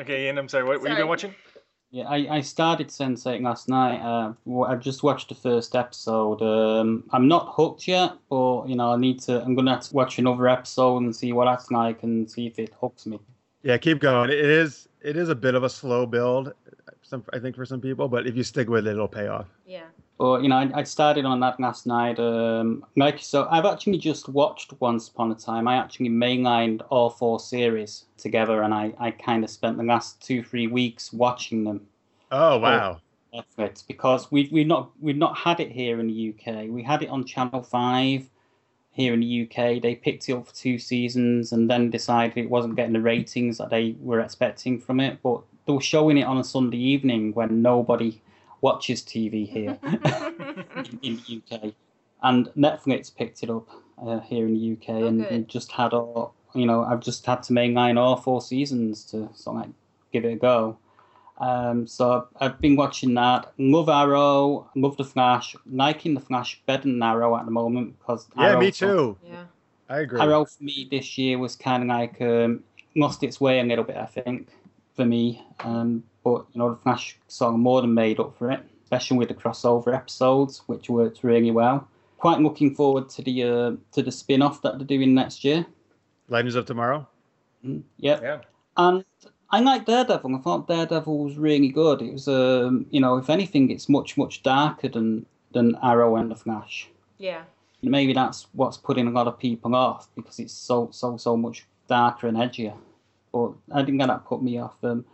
[0.00, 0.64] Okay, Ian, I'm sorry.
[0.64, 1.34] What, what you been watching?
[1.90, 4.00] Yeah, I, I started Sense8 last night.
[4.00, 4.34] Uh,
[4.64, 6.42] I've just watched the first episode.
[6.42, 9.42] Um, I'm not hooked yet, but you know, I need to.
[9.42, 12.58] I'm gonna have to watch another episode and see what that's like and see if
[12.58, 13.18] it hooks me.
[13.62, 14.28] Yeah, keep going.
[14.30, 16.52] It is it is a bit of a slow build,
[17.08, 19.46] some I think for some people, but if you stick with it, it'll pay off.
[19.66, 19.86] yeah.
[20.18, 22.18] But you know, I, I started on that last night.
[22.18, 25.68] Um, like so, I've actually just watched Once Upon a Time.
[25.68, 30.20] I actually mainlined all four series together, and I, I kind of spent the last
[30.20, 31.86] two three weeks watching them.
[32.32, 33.00] Oh wow!
[33.34, 36.68] Netflix because we've we've not we've not had it here in the UK.
[36.68, 38.28] We had it on Channel Five
[38.90, 39.82] here in the UK.
[39.82, 43.58] They picked it up for two seasons and then decided it wasn't getting the ratings
[43.58, 45.18] that they were expecting from it.
[45.22, 48.20] But they were showing it on a Sunday evening when nobody
[48.60, 51.72] watches TV here in, in the UK.
[52.22, 53.68] And Netflix picked it up
[54.04, 56.82] uh, here in the UK Oh, and, and just had all you know.
[56.84, 59.70] I've just had to mainline all four seasons to sort of like
[60.12, 60.78] give it a go.
[61.38, 63.52] Um, so I've been watching that.
[63.58, 65.54] Love Arrow, love The Flash.
[65.70, 69.18] Liking The Flash better than Arrow at the moment because Yeah, Arrow me for- too.
[69.22, 69.44] Yeah.
[69.90, 70.20] I agree.
[70.20, 72.64] Arrow for me this year was kind of like um,
[72.96, 74.48] lost its way a little bit, I think,
[74.96, 75.44] for me.
[75.60, 79.28] Um, but you know, The Flash song more than made up for it, especially with
[79.28, 81.86] the crossover episodes, which worked really well.
[82.18, 85.66] Quite looking forward to the uh, to the spin off that they're doing next year.
[86.28, 87.06] Legends of Tomorrow.
[87.64, 88.22] Mm, Yep.
[88.22, 88.38] Yeah.
[88.76, 89.04] And
[89.50, 90.34] I like Daredevil.
[90.34, 92.02] I thought Daredevil was really good.
[92.02, 96.30] It was, um, you know, if anything, it's much much darker than than Arrow and
[96.30, 96.88] the Flash.
[97.18, 97.44] Yeah.
[97.82, 101.64] maybe that's what's putting a lot of people off because it's so so so much
[101.86, 102.74] darker and edgier.
[103.36, 104.76] But I think that put me off.
[104.82, 105.04] Um,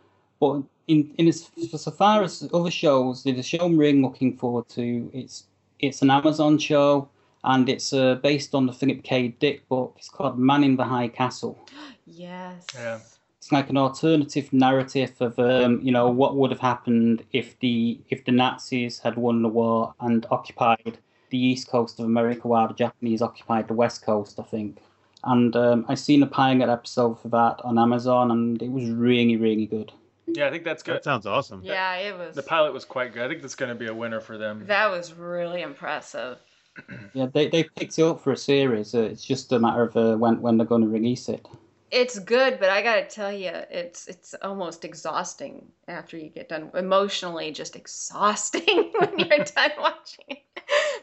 [0.40, 4.37] but in in as so far as other shows, there's a show I'm really looking
[4.37, 5.11] forward to.
[5.12, 5.44] It's
[5.78, 7.08] it's an Amazon show
[7.44, 9.28] and it's uh, based on the Philip K.
[9.28, 9.94] Dick book.
[9.98, 11.58] It's called Man in the High Castle.
[12.04, 12.66] Yes.
[12.74, 12.98] Yeah.
[13.38, 18.00] It's like an alternative narrative of um, you know what would have happened if the
[18.11, 20.98] if the Nazis had won the war and occupied
[21.30, 24.78] the east coast of America while the Japanese occupied the west coast, I think.
[25.24, 29.37] And um, I seen a pilot episode for that on Amazon, and it was really
[29.37, 29.92] really good.
[30.26, 30.96] Yeah, I think that's good.
[30.96, 31.62] That sounds awesome.
[31.64, 32.35] Yeah, it was.
[32.35, 33.24] The pilot was quite good.
[33.24, 34.64] I think that's going to be a winner for them.
[34.66, 36.38] That was really impressive.
[37.12, 38.94] Yeah, they they picked it up for a series.
[38.94, 41.46] Uh, it's just a matter of uh, when when they're going to release it.
[41.90, 46.70] It's good, but I gotta tell you, it's it's almost exhausting after you get done.
[46.72, 50.38] Emotionally, just exhausting when you're done watching it.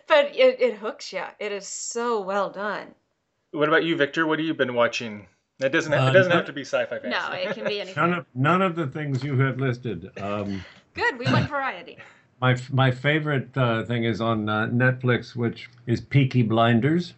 [0.08, 1.22] But it, it hooks you.
[1.40, 2.96] It is so well done.
[3.52, 4.28] What about you, Victor?
[4.28, 5.28] What have you been watching?
[5.60, 5.92] It doesn't.
[5.92, 7.10] Have, Uh, it doesn't no- have to be sci-fi fantasy.
[7.10, 10.10] No, it can be None of none of the things you have listed.
[10.22, 11.98] Um, Good, we want variety.
[12.42, 17.16] my my favorite uh, thing is on uh, Netflix, which is Peaky Blinders.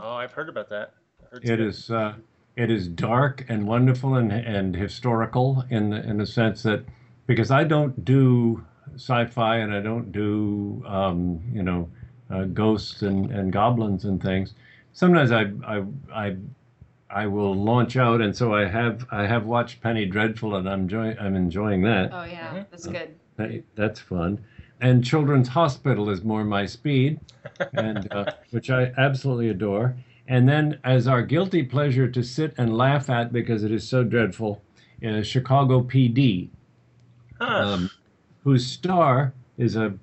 [0.00, 0.94] Oh, I've heard about that.
[1.30, 1.66] Heard it's It good.
[1.66, 2.14] is uh,
[2.56, 6.84] it is dark and wonderful and and historical in the, in the sense that
[7.26, 8.64] because I don't do
[8.94, 11.90] sci-fi and I don't do um, you know
[12.30, 14.54] uh, ghosts and, and goblins and things.
[14.92, 15.82] Sometimes I I
[16.14, 16.36] I
[17.10, 20.82] I will launch out, and so I have I have watched Penny Dreadful, and I'm
[20.82, 22.10] enjoying I'm enjoying that.
[22.12, 22.66] Oh yeah, Mhm.
[22.70, 23.14] that's good.
[23.36, 24.40] That- That's fun.
[24.80, 27.20] And Children's Hospital is more my speed,
[27.72, 29.96] and uh, which I absolutely adore.
[30.28, 34.04] And then, as our guilty pleasure to sit and laugh at because it is so
[34.04, 34.62] dreadful,
[35.00, 36.48] is Chicago PD,
[37.40, 37.44] Huh.
[37.74, 37.90] um,
[38.44, 39.94] whose star is a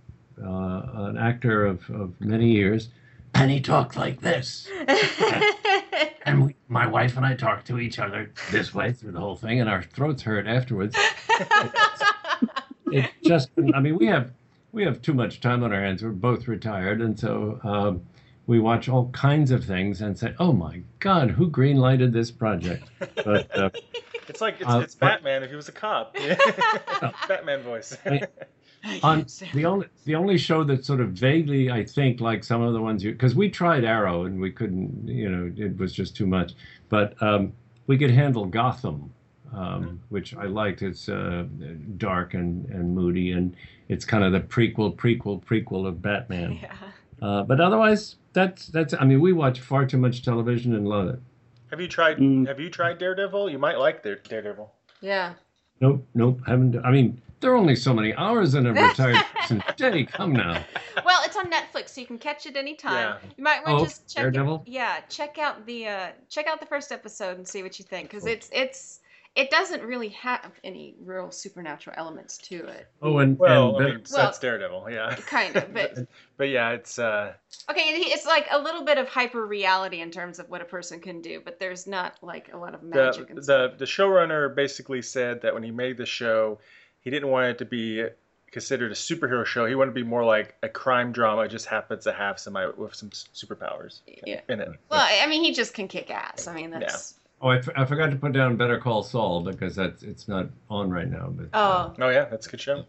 [0.41, 2.89] uh, an actor of, of many years.
[3.36, 4.68] And he talked like this.
[6.26, 9.36] And we, my wife and I talked to each other this way through the whole
[9.36, 10.96] thing, and our throats hurt afterwards.
[12.92, 14.32] it just i mean we have
[14.72, 18.02] we have too much time on our hands we're both retired and so um,
[18.48, 22.30] we watch all kinds of things and say oh my god who green lighted this
[22.32, 22.89] project
[23.24, 23.70] but uh,
[24.28, 26.15] it's like it's, uh, it's but- Batman if he was a cop.
[27.28, 27.98] Batman voice.
[28.06, 28.22] I-
[29.04, 32.74] on the only the only show that sort of vaguely i think like some of
[32.74, 36.15] the ones you because we tried arrow and we couldn't you know it was just
[36.15, 36.54] too much
[36.88, 37.52] but um,
[37.88, 39.12] we could handle gotham
[39.54, 41.46] um, which i liked it's uh,
[41.98, 43.56] dark and, and moody and
[43.89, 46.74] it's kind of the prequel prequel prequel of batman yeah.
[47.22, 48.94] Uh, but otherwise, that's that's.
[48.94, 51.20] I mean, we watch far too much television and love it.
[51.70, 52.18] have you tried?
[52.18, 52.48] Mm.
[52.48, 53.50] Have you tried Daredevil?
[53.50, 54.72] You might like Daredevil.
[55.02, 55.34] Yeah.
[55.82, 56.78] Nope, nope, haven't.
[56.84, 60.04] I mean, there are only so many hours in a retired person's day.
[60.06, 60.63] Come now.
[61.06, 62.93] Well, it's on Netflix, so you can catch it anytime.
[63.23, 63.30] Yeah.
[63.38, 64.32] You might want Oh, to just check it.
[64.32, 64.63] Daredevil?
[64.65, 68.10] Yeah, check out the uh, check out the first episode and see what you think,
[68.10, 68.99] because it's it's
[69.36, 72.88] it doesn't really have any real supernatural elements to it.
[73.02, 74.88] Oh, and Well, and I mean, Well- that's Daredevil.
[74.89, 75.15] Yeah.
[75.28, 75.97] Kind of, but
[76.38, 77.34] But yeah, it's uh,
[77.69, 80.99] okay, it's like a little bit of hyper reality in terms of what a person
[80.99, 83.78] can do, but there's not like a lot of the magic and the stuff.
[83.78, 86.60] the showrunner basically said that when he made the show,
[87.01, 88.05] he didn't want it to be
[88.51, 89.65] considered a superhero show.
[89.65, 91.41] He wanted to be more like a crime drama.
[91.43, 94.41] It just happens to have somebody with some superpowers Yeah.
[94.49, 94.69] in it.
[94.89, 96.47] Well, I mean, he just can kick ass.
[96.47, 99.75] I mean, that's oh, I, f- I forgot to put down Better Call Saul because
[99.75, 101.29] that's it's not on right now.
[101.29, 102.85] But uh, oh Oh yeah, that's a good show.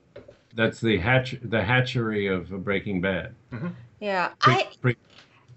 [0.55, 3.35] that's the hatch the hatchery of Breaking Bad.
[4.01, 4.29] yeah.
[4.39, 4.97] Pre- I pre-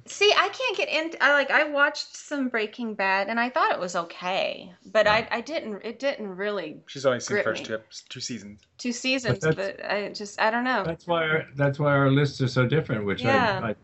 [0.06, 1.24] See, I can't get into.
[1.24, 1.50] I like.
[1.50, 5.82] I watched some Breaking Bad, and I thought it was okay, but I, I didn't.
[5.84, 8.62] It didn't really She's only seen the Grip first two, two seasons.
[8.78, 10.84] two seasons, that's- but I just I don't know.
[10.86, 13.06] That's why our, that's why our lists are so different.
[13.06, 13.62] Which Yeah.
[13.64, 13.76] I, I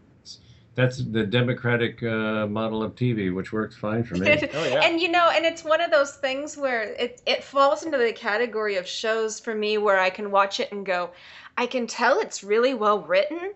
[0.75, 4.27] that's the democratic uh, model of TV, which works fine for me.
[4.53, 4.81] Oh, yeah.
[4.83, 8.13] And you know, and it's one of those things where it it falls into the
[8.13, 11.11] category of shows for me where I can watch it and go,
[11.57, 13.53] I can tell it's really well written.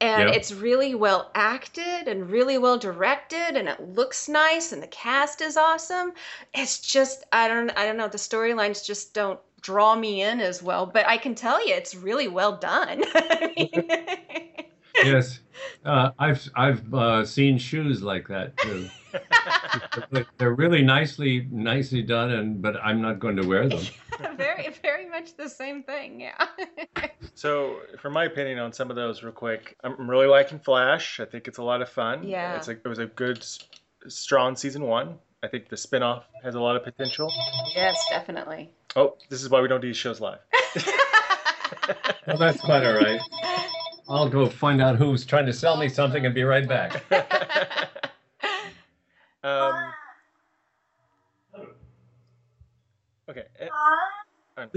[0.00, 0.34] And Yeah.
[0.34, 5.40] it's really well acted and really well directed and it looks nice and the cast
[5.40, 6.12] is awesome.
[6.54, 10.62] It's just I don't I don't know, the storylines just don't draw me in as
[10.62, 13.04] well, but I can tell you it's really well done.
[15.00, 15.40] Yes,
[15.84, 18.90] uh, I've I've uh, seen shoes like that too.
[20.38, 23.92] They're really nicely nicely done, and but I'm not going to wear them.
[24.36, 26.46] very very much the same thing, yeah.
[27.34, 31.20] So, for my opinion on some of those, real quick, I'm really liking Flash.
[31.20, 32.26] I think it's a lot of fun.
[32.26, 32.56] Yeah.
[32.56, 33.44] It's like it was a good,
[34.08, 35.18] strong season one.
[35.42, 37.30] I think the spinoff has a lot of potential.
[37.74, 38.70] yes, definitely.
[38.96, 40.38] Oh, this is why we don't do these shows live.
[42.26, 43.20] Well, that's quite all right.
[44.08, 47.02] I'll go find out who's trying to sell me something and be right back.
[49.44, 49.92] um,
[53.28, 53.44] okay.
[53.60, 53.68] eh,
[54.56, 54.70] um,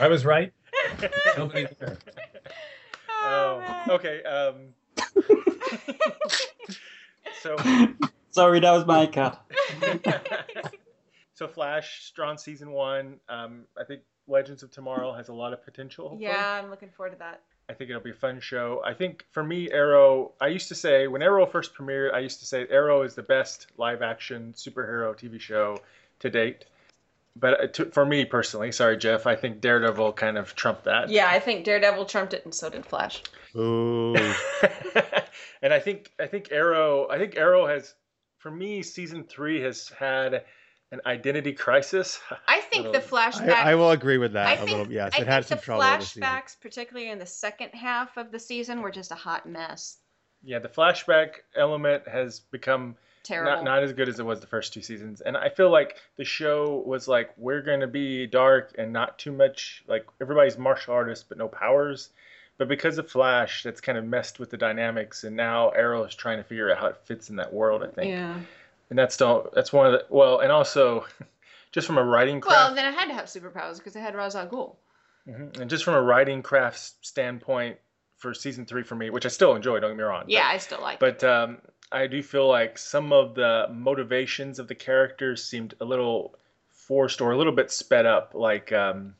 [0.00, 0.52] I was right.
[1.36, 1.98] Nobody there.
[3.10, 4.22] oh, okay.
[4.24, 4.74] Um,
[7.42, 7.56] so,
[8.30, 9.40] Sorry, that was my cat.
[11.34, 13.18] so Flash, strong season one.
[13.28, 16.10] Um, I think Legends of Tomorrow has a lot of potential.
[16.10, 16.30] hopefully.
[16.30, 17.42] yeah, I'm looking forward to that.
[17.68, 18.82] I think it'll be a fun show.
[18.84, 22.40] I think for me, Arrow, I used to say, when Arrow first premiered, I used
[22.40, 25.78] to say Arrow is the best live action superhero TV show
[26.20, 26.64] to date.
[27.34, 31.08] But uh, to, for me personally, sorry, Jeff, I think Daredevil kind of trumped that.
[31.08, 33.22] Yeah, I think Daredevil trumped it, and so did Flash.
[33.56, 34.14] Ooh.
[35.62, 37.94] and I think I think Arrow I think Arrow has
[38.38, 40.44] for me season three has had
[40.92, 42.20] an identity crisis.
[42.48, 43.48] I think the Little- flashback.
[43.54, 44.92] I, I will agree with that I a think, little.
[44.92, 46.22] Yes, I it had some the trouble this season.
[46.22, 49.96] flashbacks, particularly in the second half of the season, were just a hot mess.
[50.44, 53.52] Yeah, the flashback element has become Terrible.
[53.52, 55.20] not not as good as it was the first two seasons.
[55.20, 59.18] And I feel like the show was like we're going to be dark and not
[59.18, 62.10] too much like everybody's martial artists but no powers.
[62.58, 66.14] But because of Flash, that's kind of messed with the dynamics, and now Arrow is
[66.14, 67.82] trying to figure out how it fits in that world.
[67.82, 68.38] I think, yeah.
[68.92, 71.06] And that's still that's one of the well, and also
[71.72, 72.58] just from a writing craft.
[72.58, 74.76] Well, then I had to have superpowers because I had Ra's al Ghul.
[75.26, 75.58] Mhm.
[75.60, 77.78] And just from a writing craft standpoint
[78.18, 80.24] for season three for me, which I still enjoy, don't get me wrong.
[80.26, 80.98] Yeah, I still like.
[80.98, 81.58] But, but um,
[81.90, 86.34] I do feel like some of the motivations of the characters seemed a little
[86.68, 88.34] forced or a little bit sped up.
[88.34, 89.14] Like, um,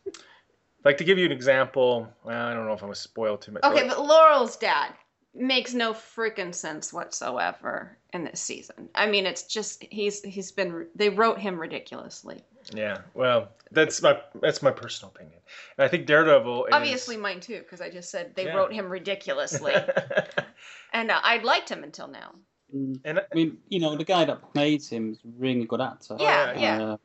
[0.84, 3.52] like to give you an example, well, I don't know if I'm gonna spoil too
[3.52, 3.62] much.
[3.64, 4.92] Okay, but Laurel's dad
[5.34, 8.88] makes no freaking sense whatsoever in this season.
[8.94, 12.42] I mean, it's just he's he's been they wrote him ridiculously.
[12.74, 15.38] yeah, well, that's my that's my personal opinion.
[15.78, 18.56] And I think Daredevil is Obviously, mine too, because I just said they Yeah.
[18.56, 19.74] wrote him ridiculously,
[20.92, 22.34] and uh, I'd liked him until now.
[22.74, 25.80] Mm, and I mean, you know, the guy that plays him is a really good
[25.80, 26.16] actor.
[26.18, 26.96] Yeah, yeah, yeah.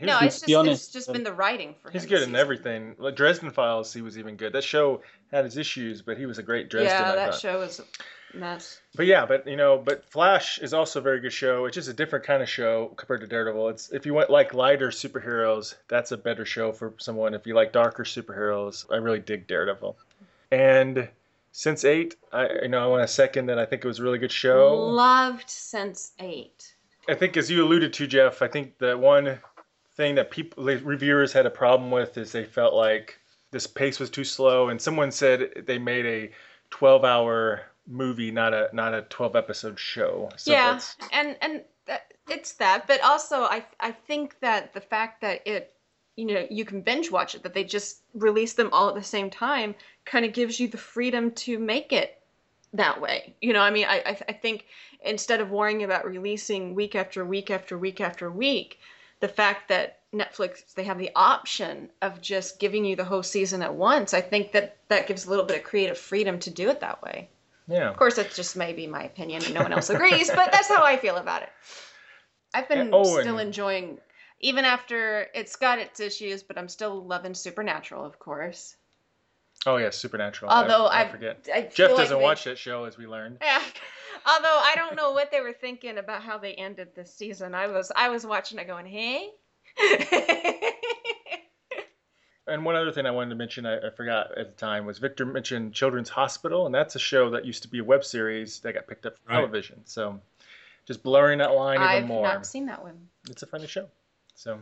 [0.00, 1.94] No, it's just honest, it's just been the writing for him.
[1.94, 2.94] He's good in everything.
[2.98, 4.52] Like Dresden Files, he was even good.
[4.52, 6.92] That show had its issues, but he was a great Dresden.
[6.92, 7.40] yeah, I that thought.
[7.40, 8.80] show was a mess.
[8.94, 11.64] But yeah, but you know, but Flash is also a very good show.
[11.64, 13.68] It's just a different kind of show compared to Daredevil.
[13.70, 17.34] It's if you want like lighter superheroes, that's a better show for someone.
[17.34, 19.96] If you like darker superheroes, I really dig Daredevil.
[20.50, 21.08] And
[21.54, 23.58] Sense8, I you know I want to second that.
[23.58, 24.74] I think it was a really good show.
[24.74, 26.74] Loved Sense Eight.
[27.08, 29.38] I think as you alluded to, Jeff, I think the one
[29.96, 33.18] thing that people reviewers had a problem with is they felt like
[33.50, 36.30] this pace was too slow, and someone said they made a
[36.74, 40.30] 12-hour movie, not a not a 12-episode show.
[40.36, 40.80] So yeah,
[41.12, 45.74] and and that, it's that, but also I I think that the fact that it
[46.16, 49.02] you know you can binge watch it that they just release them all at the
[49.02, 49.74] same time
[50.04, 52.20] kind of gives you the freedom to make it
[52.72, 53.34] that way.
[53.42, 54.66] You know, I mean, I I, I think
[55.04, 58.78] instead of worrying about releasing week after week after week after week,
[59.22, 63.62] the fact that Netflix they have the option of just giving you the whole season
[63.62, 66.68] at once, I think that that gives a little bit of creative freedom to do
[66.68, 67.30] it that way.
[67.66, 67.88] yeah.
[67.88, 69.42] Of course, that's just maybe my opinion.
[69.44, 71.48] and No one else agrees, but that's how I feel about it.
[72.52, 73.98] I've been oh, And- oh, still and- enjoying,
[74.40, 78.76] even after it's got its issues, but I'm still loving Supernatural, of course.
[79.64, 80.50] Oh yeah, Supernatural.
[80.50, 81.48] Although I, I I forget.
[81.54, 83.38] I Jeff doesn't they- watch that show, as we learned.
[83.40, 83.62] Yeah.
[84.26, 87.54] Although I don't know what they were thinking about how they ended this season.
[87.54, 89.30] I was I was watching it going, hey.
[92.46, 94.98] And one other thing I wanted to mention, I, I forgot at the time, was
[94.98, 98.58] Victor mentioned Children's Hospital, and that's a show that used to be a web series
[98.60, 99.36] that got picked up for Right.
[99.36, 99.80] television.
[99.84, 100.20] So
[100.84, 102.26] just blurring that line even more.
[102.26, 103.08] I've not seen that one.
[103.30, 103.88] It's a funny show.
[104.34, 104.58] So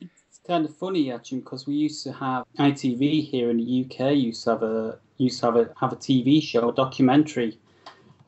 [0.00, 4.14] It's kind of funny actually because we used to have ITV here in the UK
[4.14, 7.58] used to have a used to have a have a TV show, a documentary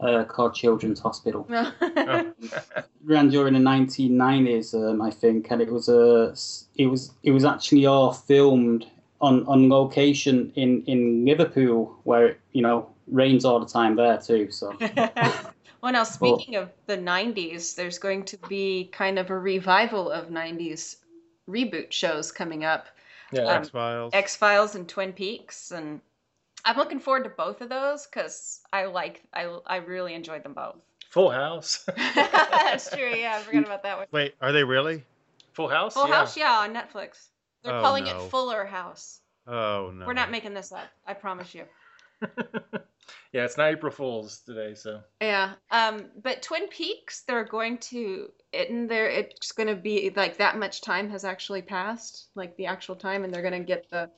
[0.01, 1.46] uh, called Children's Hospital.
[1.51, 2.32] oh,
[3.05, 6.34] ran during the 1990s, um, I think, and it was a
[6.76, 8.86] it was it was actually all filmed
[9.20, 14.18] on on location in in Liverpool, where it, you know rains all the time there
[14.18, 14.51] too.
[14.51, 14.76] So
[15.82, 20.28] well, now speaking of the 90s, there's going to be kind of a revival of
[20.28, 20.96] 90s
[21.49, 22.86] reboot shows coming up.
[23.32, 23.42] yeah.
[23.42, 24.11] Um, X Files.
[24.14, 26.01] X Files and Twin Peaks, and
[26.64, 30.54] I'm looking forward to both of those because I like I I really enjoyed them
[30.54, 30.76] both.
[31.11, 31.86] Full House.
[32.14, 33.09] That's true.
[33.14, 34.06] Yeah, I forgot about that one.
[34.12, 35.04] Wait, are they really?
[35.52, 35.94] Full House.
[35.94, 36.14] Full yeah.
[36.14, 37.28] House, yeah, on Netflix.
[37.62, 38.16] They're Oh, calling no.
[38.24, 39.20] it Fuller House.
[39.46, 40.06] Oh no.
[40.06, 40.88] We're not making this up.
[41.06, 41.64] I promise you.
[43.32, 45.52] yeah, it's not April Fools today, so Yeah.
[45.70, 49.09] Um, but Twin Peaks, they're going to it in there.
[49.09, 53.24] It's going to be like that much time has actually passed, like the actual time,
[53.24, 54.11] and they're going to get the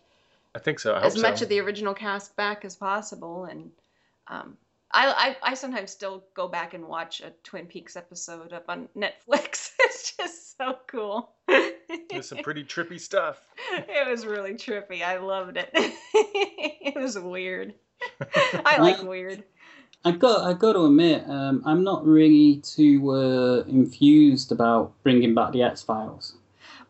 [0.55, 0.95] I think so.
[0.95, 1.45] I as hope much so.
[1.45, 3.45] of the original cast back as possible.
[3.45, 3.71] And
[4.29, 4.57] Um,
[4.93, 8.89] I, I I sometimes still go back and watch a Twin Peaks episode up on
[8.97, 9.73] Netflix.
[9.81, 11.33] it's just so cool.
[12.11, 13.47] There's some pretty trippy stuff.
[13.73, 15.03] it was really trippy.
[15.03, 15.71] I loved it.
[15.75, 17.75] it was weird.
[18.65, 19.45] I like weird.
[20.05, 25.35] I got I got to admit, um, I'm not really too uh, infused about bringing
[25.35, 26.35] back the X Files.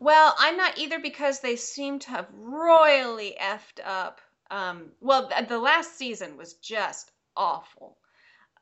[0.01, 4.21] Well, I'm not either because they seem to have royally effed up.
[4.51, 7.99] Um, well, th- the last season was just awful.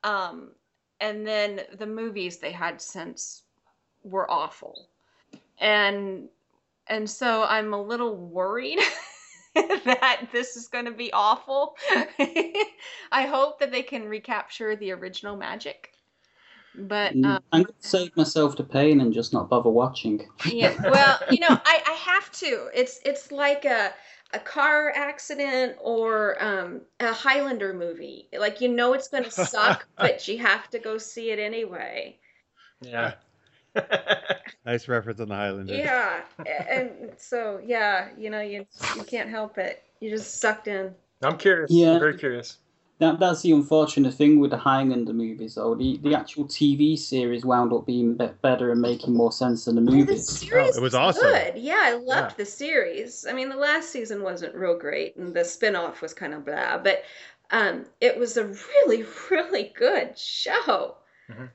[0.04, 0.52] Um,
[1.00, 3.44] and then the movies they had since
[4.04, 4.88] were awful.
[5.58, 6.28] And
[6.88, 8.80] and so I'm a little worried
[9.54, 11.76] that this is going to be awful.
[12.20, 15.92] I hope that they can recapture the original magic.
[16.78, 20.28] But Mm, um, I'm going to save myself the pain and just not bother watching.
[20.52, 22.68] yeah, well, you know, I, I have to.
[22.74, 23.92] It's it's like a
[24.32, 28.28] a car accident or um, a Highlander movie.
[28.38, 32.18] Like you know it's going to suck, but you have to go see it anyway.
[32.82, 33.14] Yeah.
[34.66, 35.74] Nice reference on the Highlander.
[35.76, 39.82] Yeah, and so yeah, you know, you you can't help it.
[40.00, 40.94] You're just sucked in.
[41.22, 41.70] I'm curious.
[41.70, 41.94] Yeah.
[41.94, 42.58] I'm very curious.
[43.00, 45.74] That that's the unfortunate thing with the Highlander movies, though.
[45.76, 49.76] The the actual TV series wound up being be- better and making more sense than
[49.76, 50.28] the Well, the movies.
[50.28, 51.22] series Oh, it was was awesome.
[51.28, 51.56] good.
[51.56, 52.34] Yeah, I loved Yeah.
[52.38, 53.24] the series.
[53.24, 56.78] I mean, the last season wasn't real great, and the spin-off was kind of blah,
[56.78, 57.04] but
[57.50, 60.96] um, it was a really, really good show.
[61.30, 61.50] Mhm.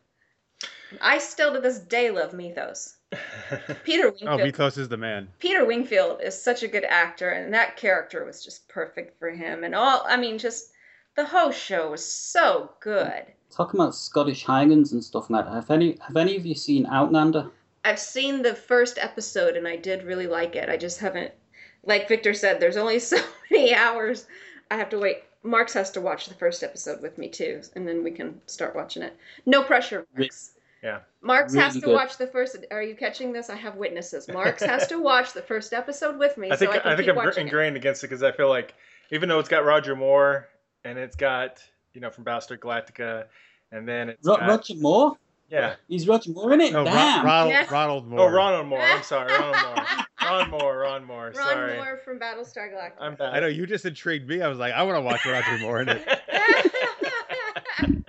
[1.02, 2.98] I still to this day love Methos.
[3.84, 4.30] Peter Wingfield.
[4.30, 4.42] Oh, Wingfield.
[4.46, 5.28] Methos is the man.
[5.40, 9.64] Peter Wingfield is such a good actor, and that character was just perfect for him.
[9.64, 10.72] And all, I mean, just
[11.16, 13.24] the whole show was so good.
[13.52, 15.54] Talking about Scottish Highlands and stuff like that.
[15.54, 17.52] Have any have any of you seen Outlander?
[17.86, 20.70] I've seen the first episode and I did really like it.
[20.70, 21.32] I just haven't,
[21.86, 23.18] like Victor said, there's only so
[23.52, 24.26] many hours.
[24.72, 25.24] I have to wait.
[25.44, 28.76] Marx has to watch the first episode with me too, and then we can start
[28.76, 29.16] watching it.
[29.46, 30.52] No pressure, Marx.
[30.82, 31.00] Yeah.
[31.22, 31.94] Marx has to good.
[31.94, 32.58] watch the first.
[32.72, 33.50] Are you catching this?
[33.50, 34.28] I have witnesses.
[34.30, 36.96] Marx has to watch the first episode with me, I think so I can I
[36.96, 37.50] think keep I'm gr- watching it.
[37.50, 38.74] ingrained against it because I feel like
[39.12, 40.48] even though it's got Roger Moore
[40.86, 41.64] and it's got
[41.94, 43.26] you know from Battlestar Galactica,
[43.72, 45.18] and then it's Ro- got, Roger Moore?
[45.50, 45.76] yeah.
[45.88, 46.74] he's Roger Moore in it?
[46.74, 47.26] No, Ro- Damn.
[47.26, 47.68] Ronald, Yeah.
[47.72, 48.20] Ronald Moore.
[48.22, 48.82] Oh, Ronald Moore.
[48.82, 49.86] I'm sorry, Ronald Moore.
[50.24, 50.78] Ron Moore.
[50.80, 51.34] Ron Moore.
[51.36, 51.76] Ron Sorry.
[51.76, 52.94] Moore from Battlestar Galactica.
[53.02, 53.34] I'm bad.
[53.34, 54.42] I know you just intrigued me.
[54.42, 56.08] I was like, I want to watch Roger Moore in it.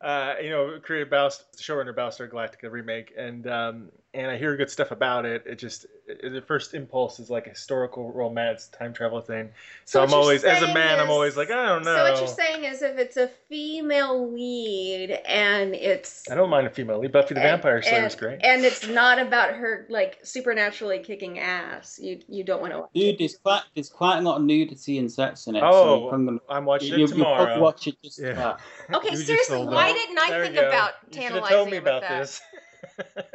[0.00, 4.70] uh, you know, created Battlestar, showrunner Battlestar Galactica remake, and um, and I hear good
[4.70, 5.42] stuff about it.
[5.46, 9.50] It just it, the first impulse is like a historical romance time travel thing.
[9.84, 11.94] So, So I'm always, as a saying man, I'm always like, I don't know.
[11.96, 16.66] So what you're saying is, if it's a female lead and it's I don't mind
[16.66, 17.12] a female lead.
[17.12, 18.38] Buffy the and- Vampire Slayer and, is great.
[18.42, 21.98] and it's not about her like supernaturally kicking ass.
[22.02, 23.18] You you don't want to watch Dude, it.
[23.18, 25.62] there's quite there's quite a lot of nudity and sex in it.
[25.62, 28.32] Oh, so I'm gonna, I'm watching you, it you'll watch it just Yeah.
[28.32, 28.60] that.
[28.94, 31.76] Okay, You seriously, why didn't I There think about You should have tantalizing told me
[31.76, 32.20] about that?
[32.20, 32.40] this.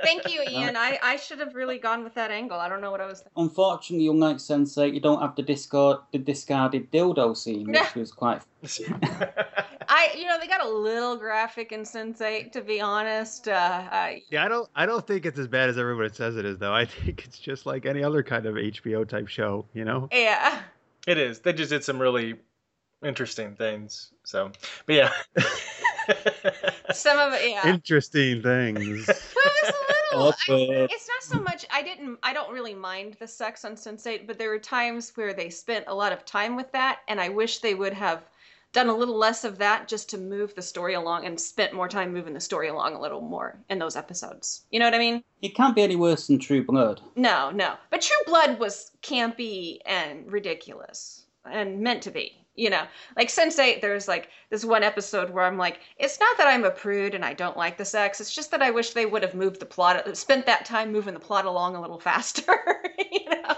[0.02, 0.76] Thank you, Ian.
[0.76, 2.60] I, I should have really gone with that angle.
[2.60, 3.44] I don't know what I was thinking.
[3.44, 8.42] Unfortunately, unlike Sense8, you don't have the discard the discarded dildo scene, which was quite.
[9.90, 13.48] I you know they got a little graphic in Sense8 to be honest.
[13.48, 14.70] Uh, I, Yeah, I don't.
[14.76, 16.74] I don't think it's as bad as everybody says it is, though.
[16.74, 19.66] I think it's just like any other kind of HBO type show.
[19.74, 20.10] You know.
[20.12, 20.62] yeah.
[21.08, 21.40] it is.
[21.40, 22.36] They just did some really
[23.04, 24.12] interesting things.
[24.24, 24.52] So,
[24.86, 25.12] but yeah.
[26.94, 27.68] Some of it, yeah.
[27.68, 29.08] Interesting things.
[29.08, 30.28] Well, it was a little.
[30.28, 30.92] I, Awkward.
[30.92, 31.66] it's not so much.
[31.72, 32.20] I didn't.
[32.22, 35.86] I don't really mind the sex on Sense8, but there were times where they spent
[35.88, 38.24] a lot of time with that, and I wish they would have
[38.74, 41.88] done a little less of that just to move the story along and spent more
[41.88, 44.64] time moving the story along a little more in those episodes.
[44.72, 45.24] You know what I mean?
[45.42, 47.02] It can't be any worse than True Blood.
[47.16, 47.76] No, no.
[47.90, 52.41] But True Blood was campy and ridiculous and meant to be.
[52.56, 52.84] You know,
[53.16, 56.72] like Sense8, there's like this one episode where I'm like, it's not that I'm a
[56.72, 58.20] prude and I don't like the sex.
[58.20, 61.14] It's just that I wish they would have moved the plot, spent that time moving
[61.14, 62.54] the plot along a little faster.
[63.12, 63.56] you know.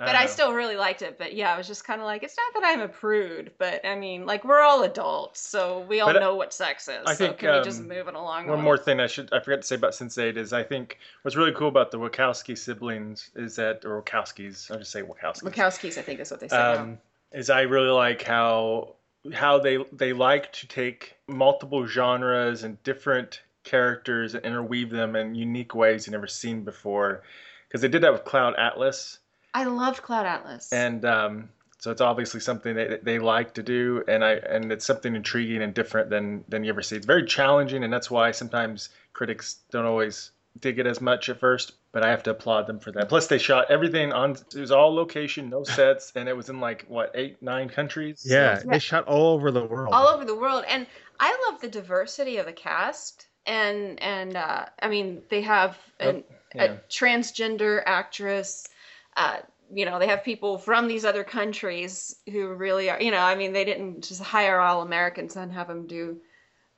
[0.00, 0.30] But I know.
[0.30, 1.18] still really liked it.
[1.18, 3.84] But yeah, I was just kind of like, it's not that I'm a prude, but
[3.84, 7.02] I mean, like we're all adults, so we all But, know what sex is.
[7.04, 8.46] I so think, can we just um, move it along?
[8.46, 11.34] One more thing I should I forgot to say about Sense8 is I think what's
[11.36, 15.42] really cool about the Wachowski siblings is that or Wachowskis I'll just say Wachowskis.
[15.42, 16.56] Wachowskis, I think is what they say.
[16.56, 16.98] um,
[17.32, 18.94] is I really like how
[19.34, 25.34] how they they like to take multiple genres and different characters and interweave them in
[25.34, 27.22] unique ways you've never seen before.
[27.68, 29.18] Because they did that with Cloud Atlas,
[29.52, 30.72] I loved Cloud Atlas.
[30.72, 34.86] and um, so it's obviously something that they like to do, and I and it's
[34.86, 36.96] something intriguing and different than than you ever see.
[36.96, 41.38] It's very challenging, and that's why sometimes critics don't always dig it as much at
[41.38, 41.72] first.
[41.98, 43.08] But I have to applaud them for that.
[43.08, 44.36] Plus, they shot everything on.
[44.54, 48.24] It was all location, no sets, and it was in like what eight, nine countries.
[48.24, 49.92] Yeah, So- they shot all over the world.
[49.92, 50.86] all over the world and
[51.18, 56.22] i love the diversity of the cast and and uh, i mean they have an,
[56.54, 56.64] yeah.
[56.64, 58.68] a transgender actress
[59.16, 59.38] uh,
[59.74, 63.34] you know they have people from these other countries who really are you know i
[63.34, 66.18] mean they didn't just hire all americans and have them do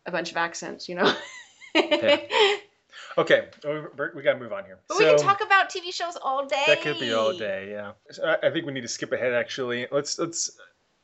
[0.06, 1.12] a bunch of accents you know
[3.18, 4.78] Okay, oh, we, we got to move on here.
[4.88, 7.92] but we can talk about tv shows all day That could be all day, yeah.
[8.10, 9.32] So I, I think we need to skip ahead.
[9.32, 10.50] Actually, let's let's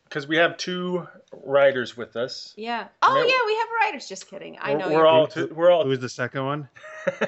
[0.05, 2.55] because we have two writers with us.
[2.57, 5.49] yeah oh Remember- yeah we have writers just kidding i We're- know we're all Who-
[5.49, 6.68] two, we're all Who was the second one?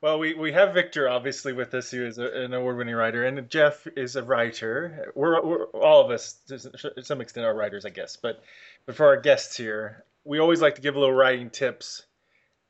[0.00, 0.18] well.
[0.18, 3.86] We, we have Victor obviously with us, who is a, an award-winning writer, and Jeff
[3.96, 5.12] is a writer.
[5.14, 8.16] We're, we're all of us to some extent are writers, I guess.
[8.16, 8.42] But
[8.86, 12.05] but for our guests here, we always like to give a little writing tips,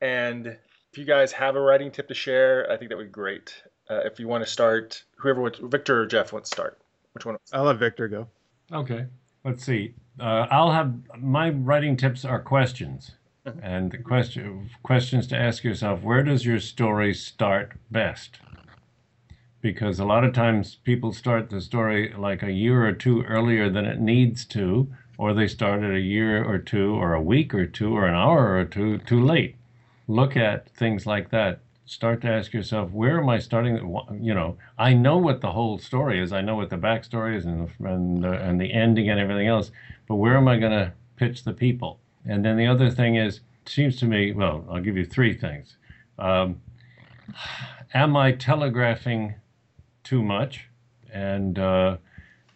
[0.00, 3.10] and if you guys have a writing tip to share, I think that would be
[3.10, 3.54] great.
[3.90, 6.78] Uh, if you want to start, whoever wants, Victor or Jeff wants to start.
[7.12, 7.36] Which one?
[7.52, 8.28] I'll let Victor go.
[8.72, 9.06] Okay,
[9.44, 9.94] let's see.
[10.18, 13.12] Uh, I'll have my writing tips are questions,
[13.62, 18.40] and the question questions to ask yourself: Where does your story start best?
[19.60, 23.68] Because a lot of times people start the story like a year or two earlier
[23.68, 27.54] than it needs to, or they start it a year or two, or a week
[27.54, 29.56] or two, or an hour or two too late.
[30.08, 31.60] Look at things like that.
[31.84, 33.76] Start to ask yourself, where am I starting?
[34.20, 36.32] You know, I know what the whole story is.
[36.32, 39.46] I know what the backstory is and the, and, the, and the ending and everything
[39.46, 39.70] else.
[40.08, 42.00] But where am I going to pitch the people?
[42.24, 45.76] And then the other thing is, seems to me, well, I'll give you three things.
[46.18, 46.60] Um,
[47.94, 49.34] am I telegraphing
[50.02, 50.68] too much?
[51.12, 51.96] And uh,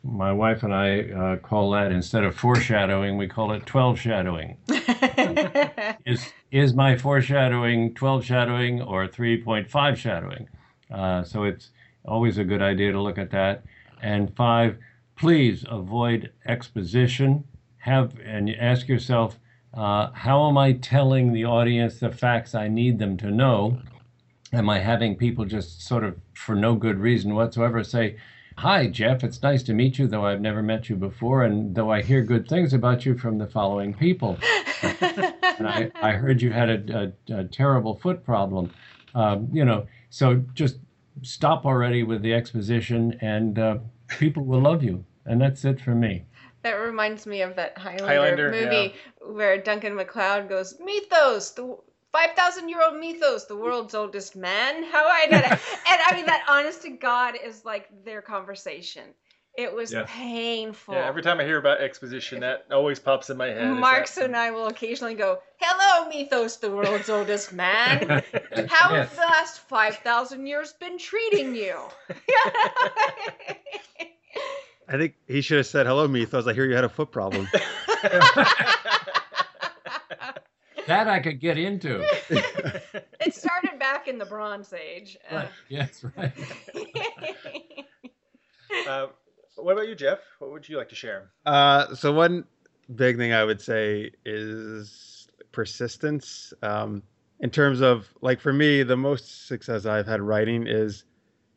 [0.03, 4.57] my wife and I uh, call that instead of foreshadowing, we call it 12 shadowing.
[6.07, 10.49] is is my foreshadowing 12 shadowing or 3.5 shadowing?
[10.91, 11.71] Uh, so it's
[12.05, 13.65] always a good idea to look at that.
[14.03, 14.79] And five,
[15.17, 17.45] please avoid exposition.
[17.79, 19.39] Have and ask yourself,
[19.73, 23.81] uh, how am I telling the audience the facts I need them to know?
[24.53, 28.17] Am I having people just sort of, for no good reason whatsoever, say,
[28.61, 31.91] Hi, Jeff, it's nice to meet you, though I've never met you before, and though
[31.91, 34.37] I hear good things about you from the following people.
[34.83, 38.71] and I, I heard you had a, a, a terrible foot problem.
[39.15, 40.77] Um, you know, so just
[41.23, 43.79] stop already with the exposition, and uh,
[44.19, 45.07] people will love you.
[45.25, 46.25] And that's it for me.
[46.61, 51.79] That reminds me of that Highlander, Highlander, movie where Duncan MacLeod goes, Methos, the
[52.13, 54.83] 5,000 year old Methos, the world's oldest man.
[54.85, 55.51] How I did it.
[55.51, 59.05] and I mean, that honest to God is like their conversation.
[59.57, 60.05] It was Yeah.
[60.07, 60.95] painful.
[60.95, 63.67] Yeah, every time I hear about exposition, that always pops in my head.
[63.77, 68.09] Marx that- and I will occasionally go, Hello, Methos, the world's oldest man.
[68.69, 71.77] How have the last 5,000 years been treating you?
[74.89, 76.49] I think he should have said hello, Methos.
[76.49, 77.49] I hear you had a foot problem.
[80.87, 82.01] That I could get into.
[83.21, 85.17] it started back in the Bronze Age.
[85.31, 85.51] Uh, Right.
[85.69, 86.33] Yes, right.
[88.87, 89.09] Uh,
[89.57, 90.21] what about you, Jeff?
[90.39, 91.33] What would you like to share?
[91.45, 92.45] Uh, so one
[92.95, 96.53] big thing I would say is persistence.
[96.63, 97.03] Um,
[97.41, 101.05] in terms of like for me, the most success I've had writing is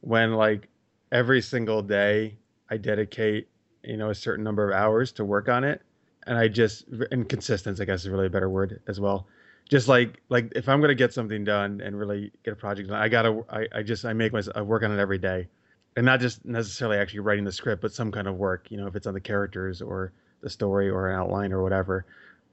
[0.02, 0.70] when like
[1.12, 2.38] every single day
[2.70, 3.48] I dedicate
[3.84, 5.82] you know a certain number of hours to work on it,
[6.28, 9.28] and I just and consistency I guess is really a better word as well.
[9.70, 13.00] Just like like if I'm gonna get something done and really get a project done,
[13.00, 15.48] I gotta I, I just I make myself I work on it every day
[15.96, 18.70] and not just necessarily actually writing the script, but some kind of work.
[18.70, 20.12] You know, if it's on the characters or
[20.42, 22.06] the story or an outline or whatever.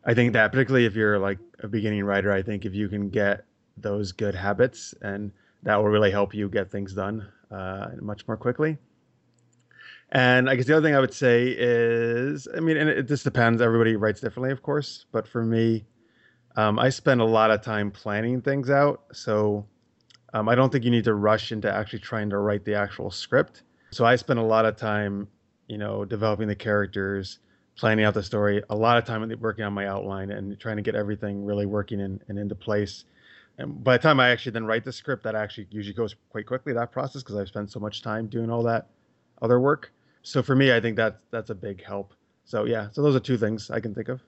[0.05, 3.11] I think that particularly if you're like a beginning writer, I think if you can
[3.11, 3.45] get
[3.77, 5.31] those good habits, and
[5.63, 8.79] that will really help you get things done uh, much more quickly.
[10.13, 13.23] And I guess the other thing I would say is, I mean, and it, just
[13.23, 13.63] depends.
[13.63, 15.85] Everybody writes differently, of course, but for me,
[16.57, 19.05] um, I spend a lot of time planning things out.
[19.13, 19.67] So
[20.35, 23.11] um, I don't think you need to rush into actually trying to write the actual
[23.13, 23.63] script.
[23.93, 25.29] So I spend a lot of time,
[25.69, 27.39] you know, developing the characters,
[27.77, 30.83] planning out the story, a lot of time working on my outline and trying to
[30.83, 33.05] get everything really working in, and into place.
[33.59, 36.47] And by the time I actually then write the script, that actually usually goes quite
[36.47, 38.89] quickly, that process, because I've spent so much time doing all that
[39.41, 39.93] other work.
[40.23, 42.15] So for me, I think that's that's a big help.
[42.45, 44.21] So yeah, so those are two things I can think of.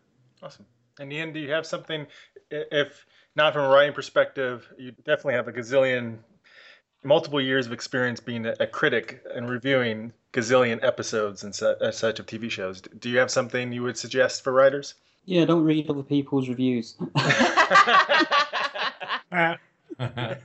[0.42, 0.66] Awesome.
[0.98, 2.06] And Ian, do you have something?
[2.50, 6.18] If not from a writing perspective, you definitely have a gazillion,
[7.02, 11.96] multiple years of experience being a, a critic and reviewing gazillion episodes and su- as
[11.96, 12.80] such of TV shows.
[12.80, 14.94] Do you have something you would suggest for writers?
[15.24, 16.96] Yeah, don't read other people's reviews.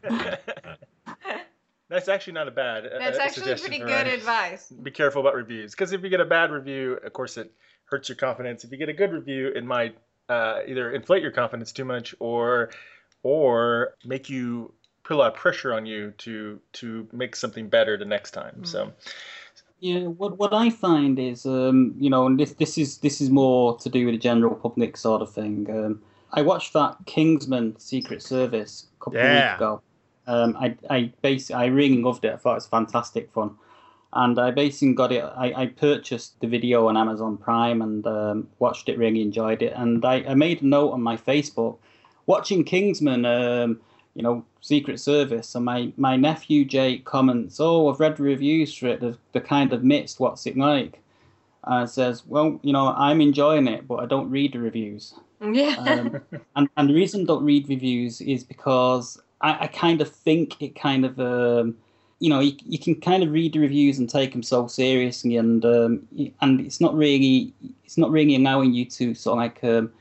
[2.07, 2.85] That's actually not a bad.
[2.85, 4.13] uh, That's uh, actually suggestion pretty for good writing.
[4.13, 4.71] advice.
[4.81, 7.51] Be careful about reviews because if you get a bad review, of course it
[7.85, 8.63] hurts your confidence.
[8.63, 9.97] If you get a good review, it might
[10.29, 12.71] uh, either inflate your confidence too much or
[13.23, 17.97] or make you put a lot of pressure on you to to make something better
[17.97, 18.63] the next time.
[18.63, 18.93] So
[19.79, 23.29] Yeah, what what I find is, um, you know, and this this is this is
[23.29, 25.67] more to do with the general public sort of thing.
[25.69, 26.01] Um,
[26.31, 29.33] I watched that Kingsman Secret Service a couple of Yeah.
[29.51, 29.81] weeks ago.
[30.27, 32.33] Um, I I basically I really loved it.
[32.33, 33.55] I thought it was fantastic fun,
[34.13, 35.23] and I basically got it.
[35.23, 38.97] I, I purchased the video on Amazon Prime and um, watched it.
[38.97, 41.77] Really enjoyed it, and I, I made a note on my Facebook,
[42.25, 43.25] watching Kingsman.
[43.25, 43.81] Um,
[44.17, 48.87] you know, Secret Service, and my, my nephew Jake comments, "Oh, I've read reviews for
[48.87, 48.99] it.
[48.99, 50.19] They're, they're kind of mixed.
[50.19, 50.99] What's it like?"
[51.63, 55.13] And says, "Well, you know, I'm enjoying it, but I don't read the reviews.
[55.39, 55.75] Yeah.
[55.77, 56.21] Um,
[56.55, 60.61] and and the reason I don't read reviews is because I, I kind of think
[60.61, 61.75] it kind of, um,
[62.19, 65.37] you know, you, you can kind of read the reviews and take them so seriously,
[65.37, 66.07] and um,
[66.41, 69.91] and it's not really it's not really allowing you to sort of like, um,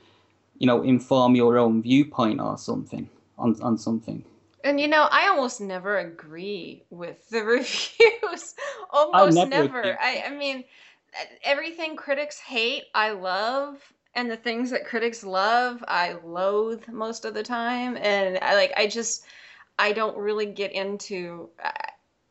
[0.59, 3.09] you know, inform your own viewpoint or something
[3.39, 4.25] on on something."
[4.65, 8.55] And you know, I almost never agree with the reviews.
[8.91, 9.99] almost never never.
[10.01, 10.65] I, I mean,
[11.43, 13.81] everything critics hate, I love,
[14.17, 17.97] and the things that critics love, I loathe most of the time.
[17.99, 19.25] And I like, I just,
[19.79, 21.51] I don't really get into.
[21.65, 21.71] uh,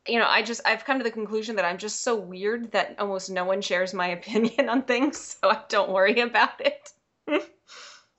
[0.08, 2.94] You know, I just I've come to the conclusion that I'm just so weird that
[2.98, 6.92] almost no one shares my opinion on things, so I don't worry about it.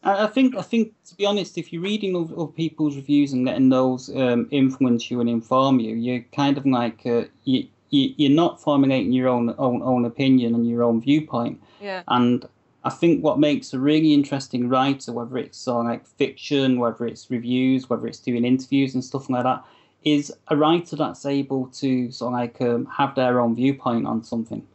[0.04, 3.46] I I think I think to be honest, if you're reading of people's reviews and
[3.46, 8.14] letting those um, influence you and inform you, you're kind of like uh, you, you
[8.18, 11.62] you're not formulating your own own own opinion and your own viewpoint.
[11.80, 12.04] Yeah.
[12.08, 12.46] And
[12.88, 17.06] I think what makes a really interesting writer, whether it's sort of like fiction, whether
[17.06, 19.64] it's reviews, whether it's doing interviews and stuff like that,
[20.04, 24.24] is a writer that's able to sort of like um, have their own viewpoint on
[24.24, 24.66] something.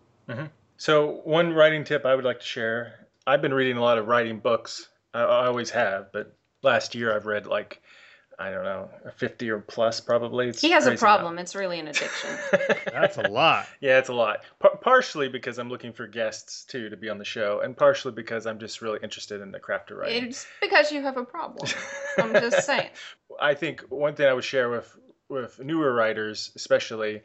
[0.76, 4.08] So, one writing tip I would like to share I've been reading a lot of
[4.08, 4.88] writing books.
[5.14, 7.80] I, I always have, but last year I've read like,
[8.38, 10.48] I don't know, 50 or plus probably.
[10.48, 11.38] It's He has a crazy problem.
[11.38, 12.30] It's really an addiction.
[12.92, 13.66] That's a lot.
[13.80, 14.40] yeah, it's a lot.
[14.58, 18.12] Par- partially because I'm looking for guests too to be on the show, and partially
[18.12, 20.24] because I'm just really interested in the craft of writing.
[20.24, 21.68] It's because you have a problem.
[22.18, 22.90] I'm just saying.
[23.40, 24.96] I think one thing I would share with
[25.28, 27.22] with newer writers, especially,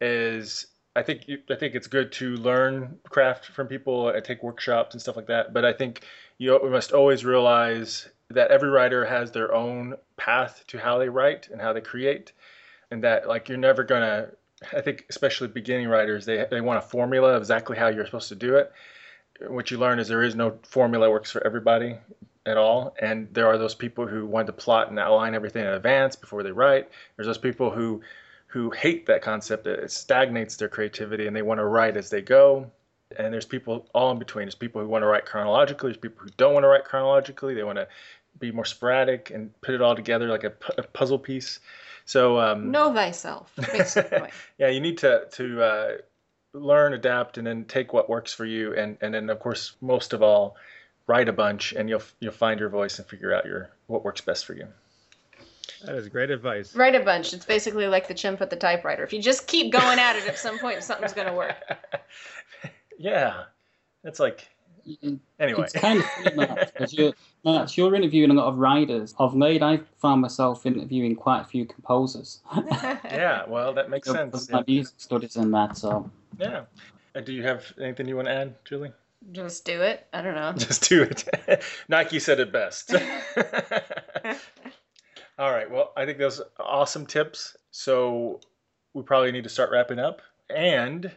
[0.00, 0.66] is
[0.96, 4.94] I think you, I think it's good to learn craft from people and take workshops
[4.94, 5.52] and stuff like that.
[5.52, 6.02] But I think
[6.38, 11.48] you must always realize that every writer has their own path to how they write
[11.50, 12.32] and how they create,
[12.90, 14.28] and that like you're never gonna.
[14.72, 18.28] I think especially beginning writers, they they want a formula of exactly how you're supposed
[18.28, 18.72] to do it.
[19.48, 21.98] What you learn is there is no formula that works for everybody
[22.46, 22.94] at all.
[23.00, 26.42] And there are those people who want to plot and outline everything in advance before
[26.42, 26.88] they write.
[27.16, 28.02] There's those people who
[28.48, 29.66] who hate that concept.
[29.66, 32.70] It stagnates their creativity and they want to write as they go.
[33.16, 34.46] And there's people all in between.
[34.46, 35.90] There's people who want to write chronologically.
[35.90, 37.54] There's people who don't want to write chronologically.
[37.54, 37.88] They want to
[38.38, 41.60] be more sporadic and put it all together like a, puzzle piece.
[42.06, 44.30] So um, Know thyself, basically.
[44.58, 45.88] yeah, you need to to uh,
[46.52, 50.12] learn, adapt, and then take what works for you, and and then of course most
[50.12, 50.56] of all,
[51.06, 54.20] write a bunch, and you'll you'll find your voice and figure out your what works
[54.20, 54.66] best for you.
[55.84, 56.74] That is great advice.
[56.74, 57.32] Write a bunch.
[57.32, 59.02] It's basically like the chimp at the typewriter.
[59.02, 61.56] If you just keep going at it, at some point something's going to work.
[62.98, 63.44] yeah,
[64.04, 64.48] it's like
[65.40, 65.62] anyway.
[65.62, 67.12] It's kind of funny, Matt, because you're,
[67.44, 69.14] Matt, you're interviewing a lot of writers.
[69.18, 72.40] Of late, I've found myself interviewing quite a few composers.
[73.04, 74.30] yeah, well that makes sense.
[74.32, 74.56] Because Yeah.
[74.56, 76.10] my music studies and that, so.
[76.38, 76.64] yeah.
[77.16, 78.92] Uh, do you have anything you want to add, Julie?
[79.32, 80.06] Just do it.
[80.12, 80.52] I don't know.
[80.52, 81.24] Just do it.
[81.88, 82.92] Nike said it best.
[85.38, 85.70] All right.
[85.70, 87.56] Well, I think those are awesome tips.
[87.70, 88.40] So
[88.92, 90.20] we probably need to start wrapping up.
[90.50, 91.10] And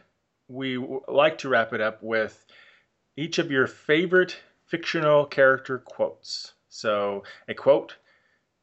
[0.48, 2.44] we like to wrap it up with
[3.16, 4.36] each of your favorite
[4.66, 6.52] fictional character quotes.
[6.68, 7.96] So a quote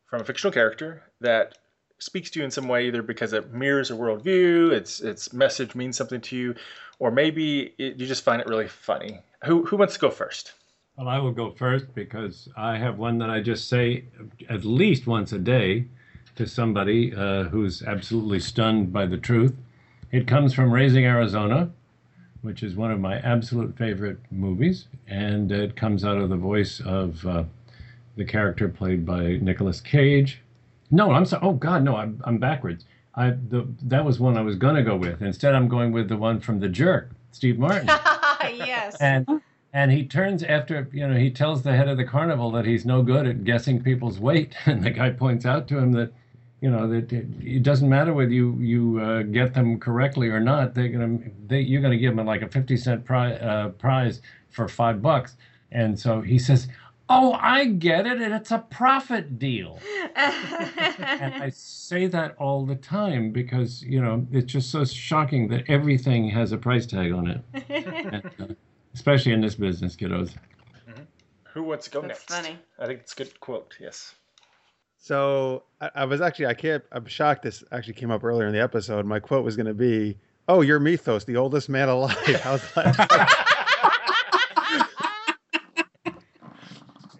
[0.05, 1.57] from a fictional character that
[1.99, 5.75] speaks to you in some way, either because it mirrors a worldview, its its message
[5.75, 6.55] means something to you,
[6.99, 9.19] or maybe it, you just find it really funny.
[9.45, 10.53] Who who wants to go first?
[10.97, 14.05] Well, I will go first because I have one that I just say
[14.49, 15.85] at least once a day
[16.35, 19.53] to somebody uh, who's absolutely stunned by the truth.
[20.15, 21.71] It comes from Raising Arizona,
[22.41, 26.79] which is one of my absolute favorite movies, and it comes out of the voice
[26.79, 27.43] of uh,
[28.15, 30.39] the character played by Nicolas Cage.
[30.89, 31.41] No, I'm sorry.
[31.45, 32.85] Oh God, no, I'm I'm backwards.
[33.15, 35.21] I the that was one I was gonna go with.
[35.21, 37.87] Instead, I'm going with the one from The Jerk, Steve Martin
[38.41, 38.95] yes.
[39.01, 39.41] and
[39.73, 42.85] and he turns after you know he tells the head of the carnival that he's
[42.85, 46.13] no good at guessing people's weight and the guy points out to him that
[46.65, 50.39] you know that it, it doesn't matter whether you you uh, get them correctly or
[50.39, 50.73] not.
[50.73, 54.67] They're gonna they, you're gonna give them like a fifty cent pri- uh, prize for
[54.67, 55.37] five bucks.
[55.71, 56.67] And so he says,
[57.07, 59.79] "Oh, I get it, and it's a profit deal."
[60.15, 65.65] and I say that all the time because you know it's just so shocking that
[65.67, 68.53] everything has a price tag on it, and, uh,
[68.95, 70.33] especially in this business, kiddos.
[71.53, 72.33] Who wants to go That's next?
[72.33, 72.57] funny.
[72.79, 73.75] I think it's a good quote.
[73.79, 74.15] Yes.
[75.05, 78.53] So I, I was actually I can't I'm shocked this actually came up earlier in
[78.53, 79.05] the episode.
[79.05, 82.97] My quote was going to be, "Oh, you're Methos, the oldest man alive." How's that?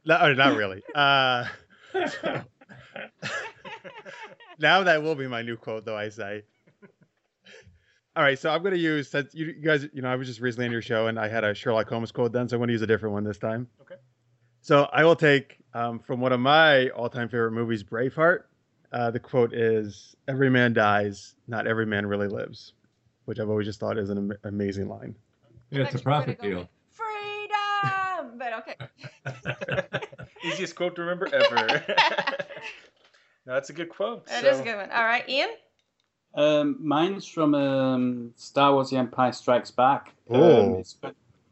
[0.04, 0.82] no, not really.
[0.96, 1.46] Uh,
[4.58, 5.96] now that will be my new quote, though.
[5.96, 6.42] I say.
[8.16, 10.28] All right, so I'm going to use since you, you guys, you know, I was
[10.28, 12.62] just recently on your show and I had a Sherlock Holmes quote then, so I'm
[12.62, 13.68] going to use a different one this time.
[13.82, 13.96] Okay.
[14.62, 18.44] So I will take um, from one of my all-time favorite movies, Braveheart.
[18.92, 22.74] Uh, the quote is, "Every man dies, not every man really lives,"
[23.26, 25.16] which I've always just thought is an am- amazing line.
[25.70, 26.70] Yeah, it's a Actually, profit deal.
[26.92, 28.38] Freedom!
[28.38, 30.00] But okay.
[30.46, 31.84] Easiest quote to remember ever.
[33.46, 34.26] no, that's a good quote.
[34.28, 34.92] That so- is a good one.
[34.92, 35.50] All right, Ian?
[36.36, 40.14] Um, mine's from um, Star Wars: The Empire Strikes Back.
[40.30, 40.74] Oh.
[40.74, 40.96] Um, it's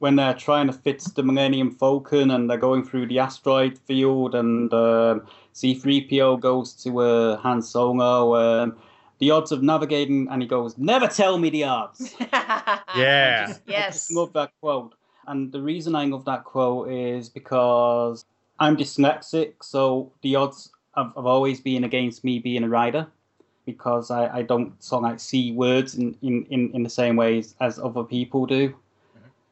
[0.03, 4.35] when they're trying to fix the Millennium Falcon and they're going through the asteroid field,
[4.35, 8.35] and um, C-3PO goes to uh, Han Solo.
[8.35, 8.77] Um,
[9.19, 13.45] the odds of navigating, and he goes, "Never tell me the odds." Yeah.
[13.47, 14.11] I just Yes.
[14.11, 14.93] love that quote.
[15.25, 18.25] And the reason I love that quote is because
[18.59, 23.07] I'm dyslexic, so the odds have, have always been against me being a writer
[23.65, 27.15] because I, I don't sort of like see words in, in, in, in the same
[27.15, 28.75] ways as other people do.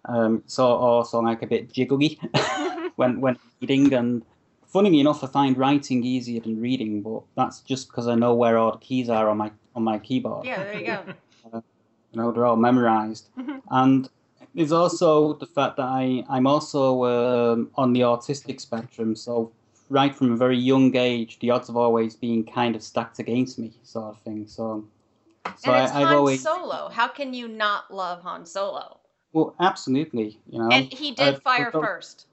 [0.05, 2.17] Um, so also like a bit jiggly
[2.95, 4.23] when when reading and
[4.67, 8.57] funnily enough I find writing easier than reading, but that's just because I know where
[8.57, 11.13] all the keys are on my on my keyboard Yeah, there you go.
[12.11, 13.61] you know they're all memorized Mhm.
[13.69, 14.09] and
[14.53, 19.51] there's also the fact that I, i'm also um, on the autistic spectrum so
[19.89, 23.59] right from a very young age the odds have always been kind of stacked against
[23.59, 24.85] me sort of thing so
[25.57, 26.89] so and it's I, i've Han always Solo.
[26.89, 29.00] How can you not love Han Solo?
[29.33, 32.27] Well absolutely you know And he did uh, fire but- first.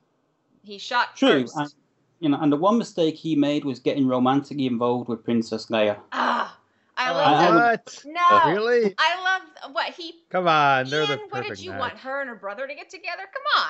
[0.63, 1.57] He shot true first.
[1.57, 1.75] and,
[2.21, 5.99] you know and the one mistake he made was getting romantically involved with princess leia
[6.13, 6.59] Ah,
[6.97, 7.85] I Oh, love I- that.
[7.85, 8.05] What?
[8.07, 8.95] No, Really?
[8.99, 10.15] I love what he.
[10.31, 11.81] Come on, they're Ian, the what did you match.
[11.81, 11.99] want?
[11.99, 13.23] Her and her brother to get together?
[13.33, 13.65] Come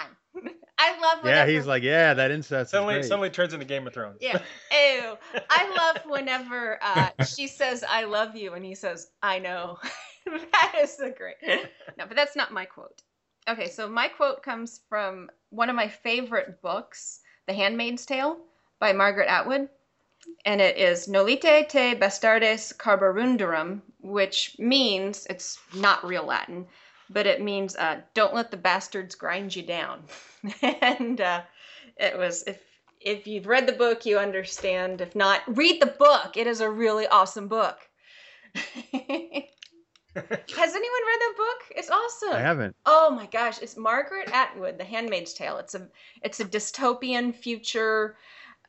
[0.45, 0.51] on.
[0.79, 1.24] I love.
[1.26, 3.09] Yeah, he's like, yeah, that incest Suddenly, is great.
[3.09, 4.18] suddenly turns into Game of Thrones.
[4.20, 4.39] Yeah.
[4.72, 5.16] Ew.
[5.51, 9.79] I love whenever uh, she says "I love you" and he says "I know."
[10.26, 11.37] that is the great.
[11.99, 13.03] No, but that's not my quote.
[13.49, 18.36] Okay, so my quote comes from one of my favorite books, The Handmaid's Tale
[18.78, 19.70] by Margaret Atwood,
[20.44, 26.66] and it is "Nolite te bastardes carborundorum," which means it's not real Latin,
[27.09, 30.05] but it means uh, "Don't let the bastards grind you down."
[30.62, 31.40] and uh,
[31.96, 32.61] it was if
[33.01, 35.01] if you've read the book, you understand.
[35.01, 36.36] If not, read the book.
[36.36, 37.78] It is a really awesome book.
[40.56, 41.76] Has anyone read that book?
[41.76, 42.32] It's awesome.
[42.32, 42.76] I haven't.
[42.86, 45.58] Oh my gosh, it's Margaret Atwood, The Handmaid's Tale.
[45.58, 45.86] It's a
[46.22, 48.16] it's a dystopian future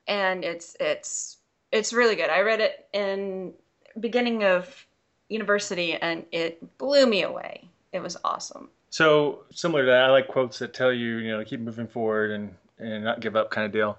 [0.08, 1.38] and it's it's
[1.72, 2.30] it's really good.
[2.30, 3.54] I read it in
[4.00, 4.86] beginning of
[5.30, 7.70] university and it blew me away.
[7.94, 8.70] It was awesome.
[8.90, 11.88] So similar to that, I like quotes that tell you, you know, to keep moving
[11.88, 13.98] forward and and not give up, kind of deal.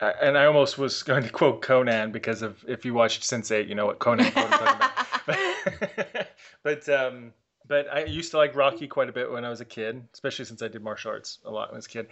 [0.00, 3.74] And I almost was going to quote Conan because of if you watched Sense8, you
[3.74, 4.90] know what Conan quote talking about.
[6.62, 7.32] but um,
[7.68, 10.44] but I used to like Rocky quite a bit when I was a kid, especially
[10.44, 12.08] since I did martial arts a lot when I was a kid.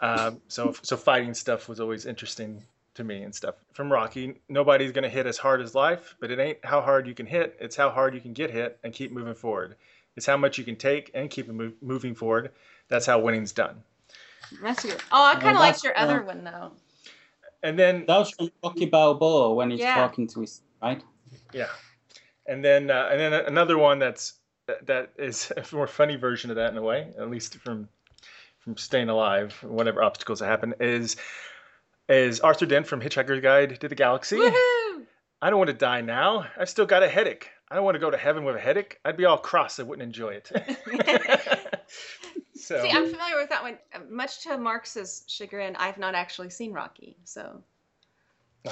[0.00, 2.62] Um, so so fighting stuff was always interesting
[2.94, 3.54] to me and stuff.
[3.72, 7.14] From Rocky, nobody's gonna hit as hard as life, but it ain't how hard you
[7.14, 9.76] can hit; it's how hard you can get hit and keep moving forward.
[10.16, 12.52] It's how much you can take and keep it mov- moving forward.
[12.88, 13.82] That's how winning's done.
[14.62, 15.00] That's good.
[15.12, 16.72] Oh, I kind of liked that's, your uh, other one though.
[17.62, 19.94] And then that was from rocky balboa when he's Yeah.
[19.94, 21.02] talking to his right
[21.52, 21.68] Yeah,
[22.48, 24.34] and then uh, and then another one that's
[24.84, 27.88] that, is a more funny version of that in a way, at least from
[28.60, 31.16] from staying alive, whatever obstacles that happen, is
[32.08, 34.36] is Arthur Dent from Hitchhiker's Guide to the Galaxy.
[34.36, 35.06] Woohoo!
[35.42, 36.46] I don't want to die now.
[36.58, 37.50] I've still got a headache.
[37.70, 38.98] I don't want to go to heaven with a headache.
[39.04, 39.80] I'd be all cross.
[39.80, 40.50] I wouldn't enjoy it.
[42.54, 43.78] so See, I'm familiar with that one.
[44.08, 47.16] Much to Marx's chagrin, I've not actually seen Rocky.
[47.24, 47.62] So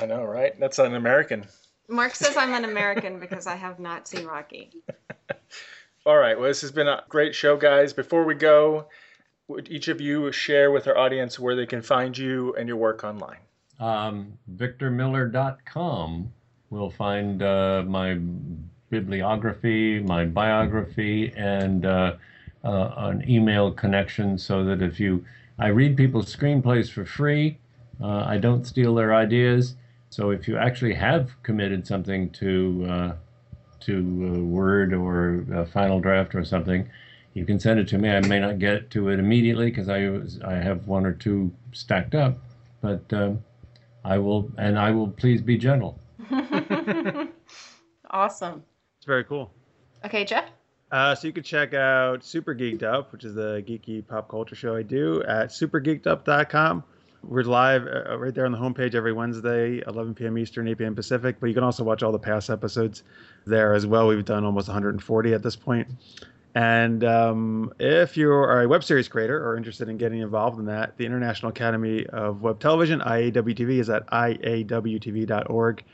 [0.00, 0.58] I know, right?
[0.58, 1.44] That's an American.
[1.88, 4.70] Mark says I'm an American because I have not seen Rocky.
[6.06, 6.38] All right.
[6.38, 7.92] Well, this has been a great show, guys.
[7.92, 8.86] Before we go,
[9.48, 12.76] would each of you share with our audience where they can find you and your
[12.76, 13.38] work online?
[13.80, 16.32] Um, VictorMiller.com,
[16.70, 18.18] will find uh, my
[18.90, 22.16] bibliography, my biography, and uh,
[22.64, 25.24] uh, an email connection so that if you,
[25.58, 27.58] I read people's screenplays for free.
[28.02, 29.76] Uh, I don't steal their ideas.
[30.14, 33.12] So if you actually have committed something to uh,
[33.80, 36.88] to Word or a final draft or something,
[37.32, 38.10] you can send it to me.
[38.10, 42.14] I may not get to it immediately because I I have one or two stacked
[42.14, 42.38] up,
[42.80, 43.42] but um,
[44.04, 45.98] I will and I will please be gentle.
[48.12, 48.62] awesome.
[48.98, 49.50] It's very cool.
[50.04, 50.48] Okay, Jeff.
[50.92, 54.54] Uh, so you can check out Super Geeked Up, which is the geeky pop culture
[54.54, 56.84] show I do at supergeekedup.com.
[57.26, 60.36] We're live uh, right there on the homepage every Wednesday, 11 p.m.
[60.36, 60.94] Eastern, 8 p.m.
[60.94, 61.36] Pacific.
[61.40, 63.02] But you can also watch all the past episodes
[63.46, 64.08] there as well.
[64.08, 65.88] We've done almost 140 at this point.
[66.54, 70.66] And um, if you are a web series creator or interested in getting involved in
[70.66, 75.84] that, the International Academy of Web Television, IAWTV, is at iawtv.org.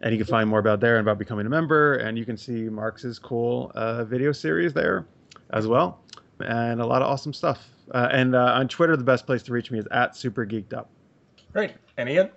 [0.00, 1.94] And you can find more about there and about becoming a member.
[1.94, 5.06] And you can see Marx's cool uh, video series there
[5.50, 6.00] as well.
[6.40, 7.71] And a lot of awesome stuff.
[7.90, 10.72] Uh, and uh, on Twitter, the best place to reach me is at Super Geeked
[10.72, 10.90] Up.
[11.52, 11.72] Great.
[11.96, 12.30] And Ian?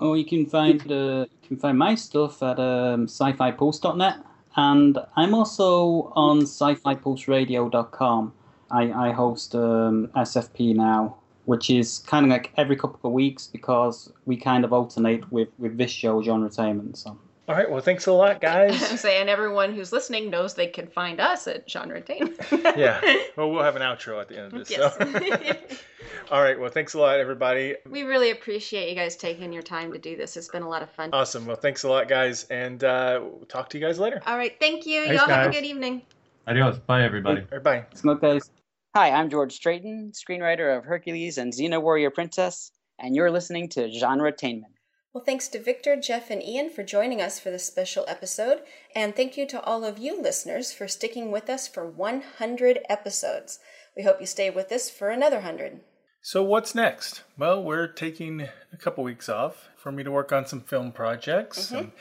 [0.00, 4.16] Oh, you can find uh, you can find my stuff at um, sci-fi-pulse.net.
[4.56, 8.32] And I'm also on sci-fi-pulse-radio.com.
[8.70, 13.46] I, I host um, SFP now, which is kind of like every couple of weeks
[13.46, 16.96] because we kind of alternate with, with this show, Genretainment.
[16.96, 17.18] So.
[17.46, 17.70] All right.
[17.70, 18.82] Well, thanks a lot, guys.
[18.90, 22.38] I'm saying everyone who's listening knows they can find us at Genre Entertainment.
[22.76, 23.00] yeah.
[23.36, 24.70] Well, we'll have an outro at the end of this.
[24.70, 24.94] Yes.
[24.96, 25.84] So.
[26.30, 26.58] All right.
[26.58, 27.74] Well, thanks a lot, everybody.
[27.90, 30.36] We really appreciate you guys taking your time to do this.
[30.36, 31.10] It's been a lot of fun.
[31.12, 31.44] Awesome.
[31.44, 32.44] Well, thanks a lot, guys.
[32.44, 34.22] And uh, we'll talk to you guys later.
[34.24, 34.54] All right.
[34.60, 35.06] Thank you.
[35.06, 36.02] Thanks, Y'all have a good evening.
[36.46, 36.78] Adios.
[36.78, 37.40] Bye, everybody.
[37.40, 37.84] All right, bye.
[37.94, 38.48] Smoke guys.
[38.94, 42.70] Hi, I'm George Strayton, screenwriter of Hercules and Xena Warrior Princess,
[43.00, 44.73] and you're listening to Genre Entertainment.
[45.14, 48.62] Well, thanks to Victor, Jeff, and Ian for joining us for this special episode.
[48.96, 53.60] And thank you to all of you listeners for sticking with us for 100 episodes.
[53.96, 55.78] We hope you stay with us for another 100.
[56.20, 57.22] So what's next?
[57.38, 61.66] Well, we're taking a couple weeks off for me to work on some film projects.
[61.66, 61.76] Mm-hmm.
[61.76, 61.92] And,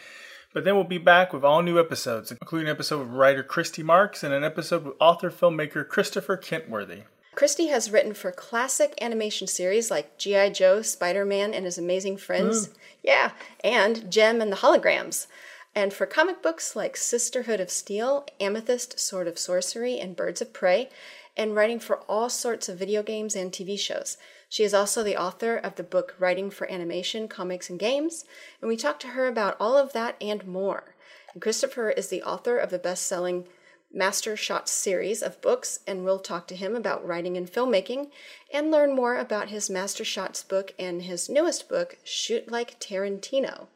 [0.52, 3.84] but then we'll be back with all new episodes, including an episode with writer Christy
[3.84, 7.04] Marx and an episode with author filmmaker Christopher Kenworthy.
[7.36, 10.50] Christy has written for classic animation series like G.I.
[10.50, 12.68] Joe, Spider Man and His Amazing Friends.
[12.68, 12.74] Hmm.
[13.04, 13.32] Yeah,
[13.64, 15.28] and Jem and the Holograms.
[15.76, 20.54] And for comic books like Sisterhood of Steel, Amethyst, Sword of Sorcery, and Birds of
[20.54, 20.90] Prey,
[21.36, 24.18] and writing for all sorts of video games and TV shows.
[24.48, 28.24] She is also the author of the book Writing for Animation, Comics, and Games,
[28.62, 30.94] and we talked to her about all of that and more.
[31.34, 33.46] And Christopher is the author of the best selling
[33.96, 38.10] Master Shots series of books, and we'll talk to him about writing and filmmaking
[38.52, 43.68] and learn more about his Master Shots book and his newest book, Shoot Like Tarantino.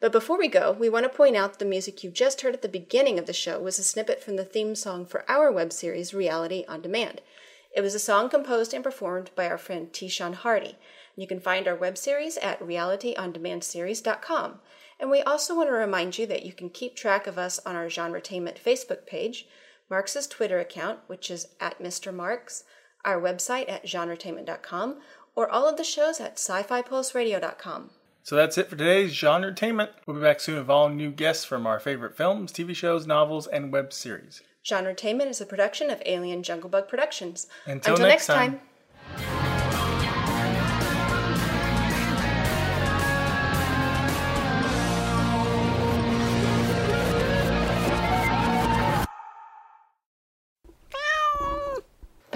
[0.00, 2.62] But before we go, we want to point out the music you just heard at
[2.62, 5.74] the beginning of the show was a snippet from the theme song for our web
[5.74, 7.20] series, Reality on Demand.
[7.76, 10.78] It was a song composed and performed by our friend Tishan Hardy.
[11.16, 14.60] You can find our web series at realityondemandseries.com.
[15.00, 17.74] And we also want to remind you that you can keep track of us on
[17.74, 19.46] our Genretainment Facebook page,
[19.88, 22.14] Marx's Twitter account, which is at Mr.
[22.14, 22.64] Marx,
[23.04, 25.00] our website at genretainment.com,
[25.34, 27.90] or all of the shows at sci-fi-pulseradio.com.
[28.22, 29.90] So that's it for today's Genre Entertainment.
[30.06, 33.46] We'll be back soon with all new guests from our favorite films, TV shows, novels,
[33.46, 34.42] and web series.
[34.62, 37.46] Genre Entertainment is a production of Alien Jungle Bug Productions.
[37.64, 38.60] Until next time.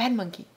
[0.05, 0.53] Bad monkey.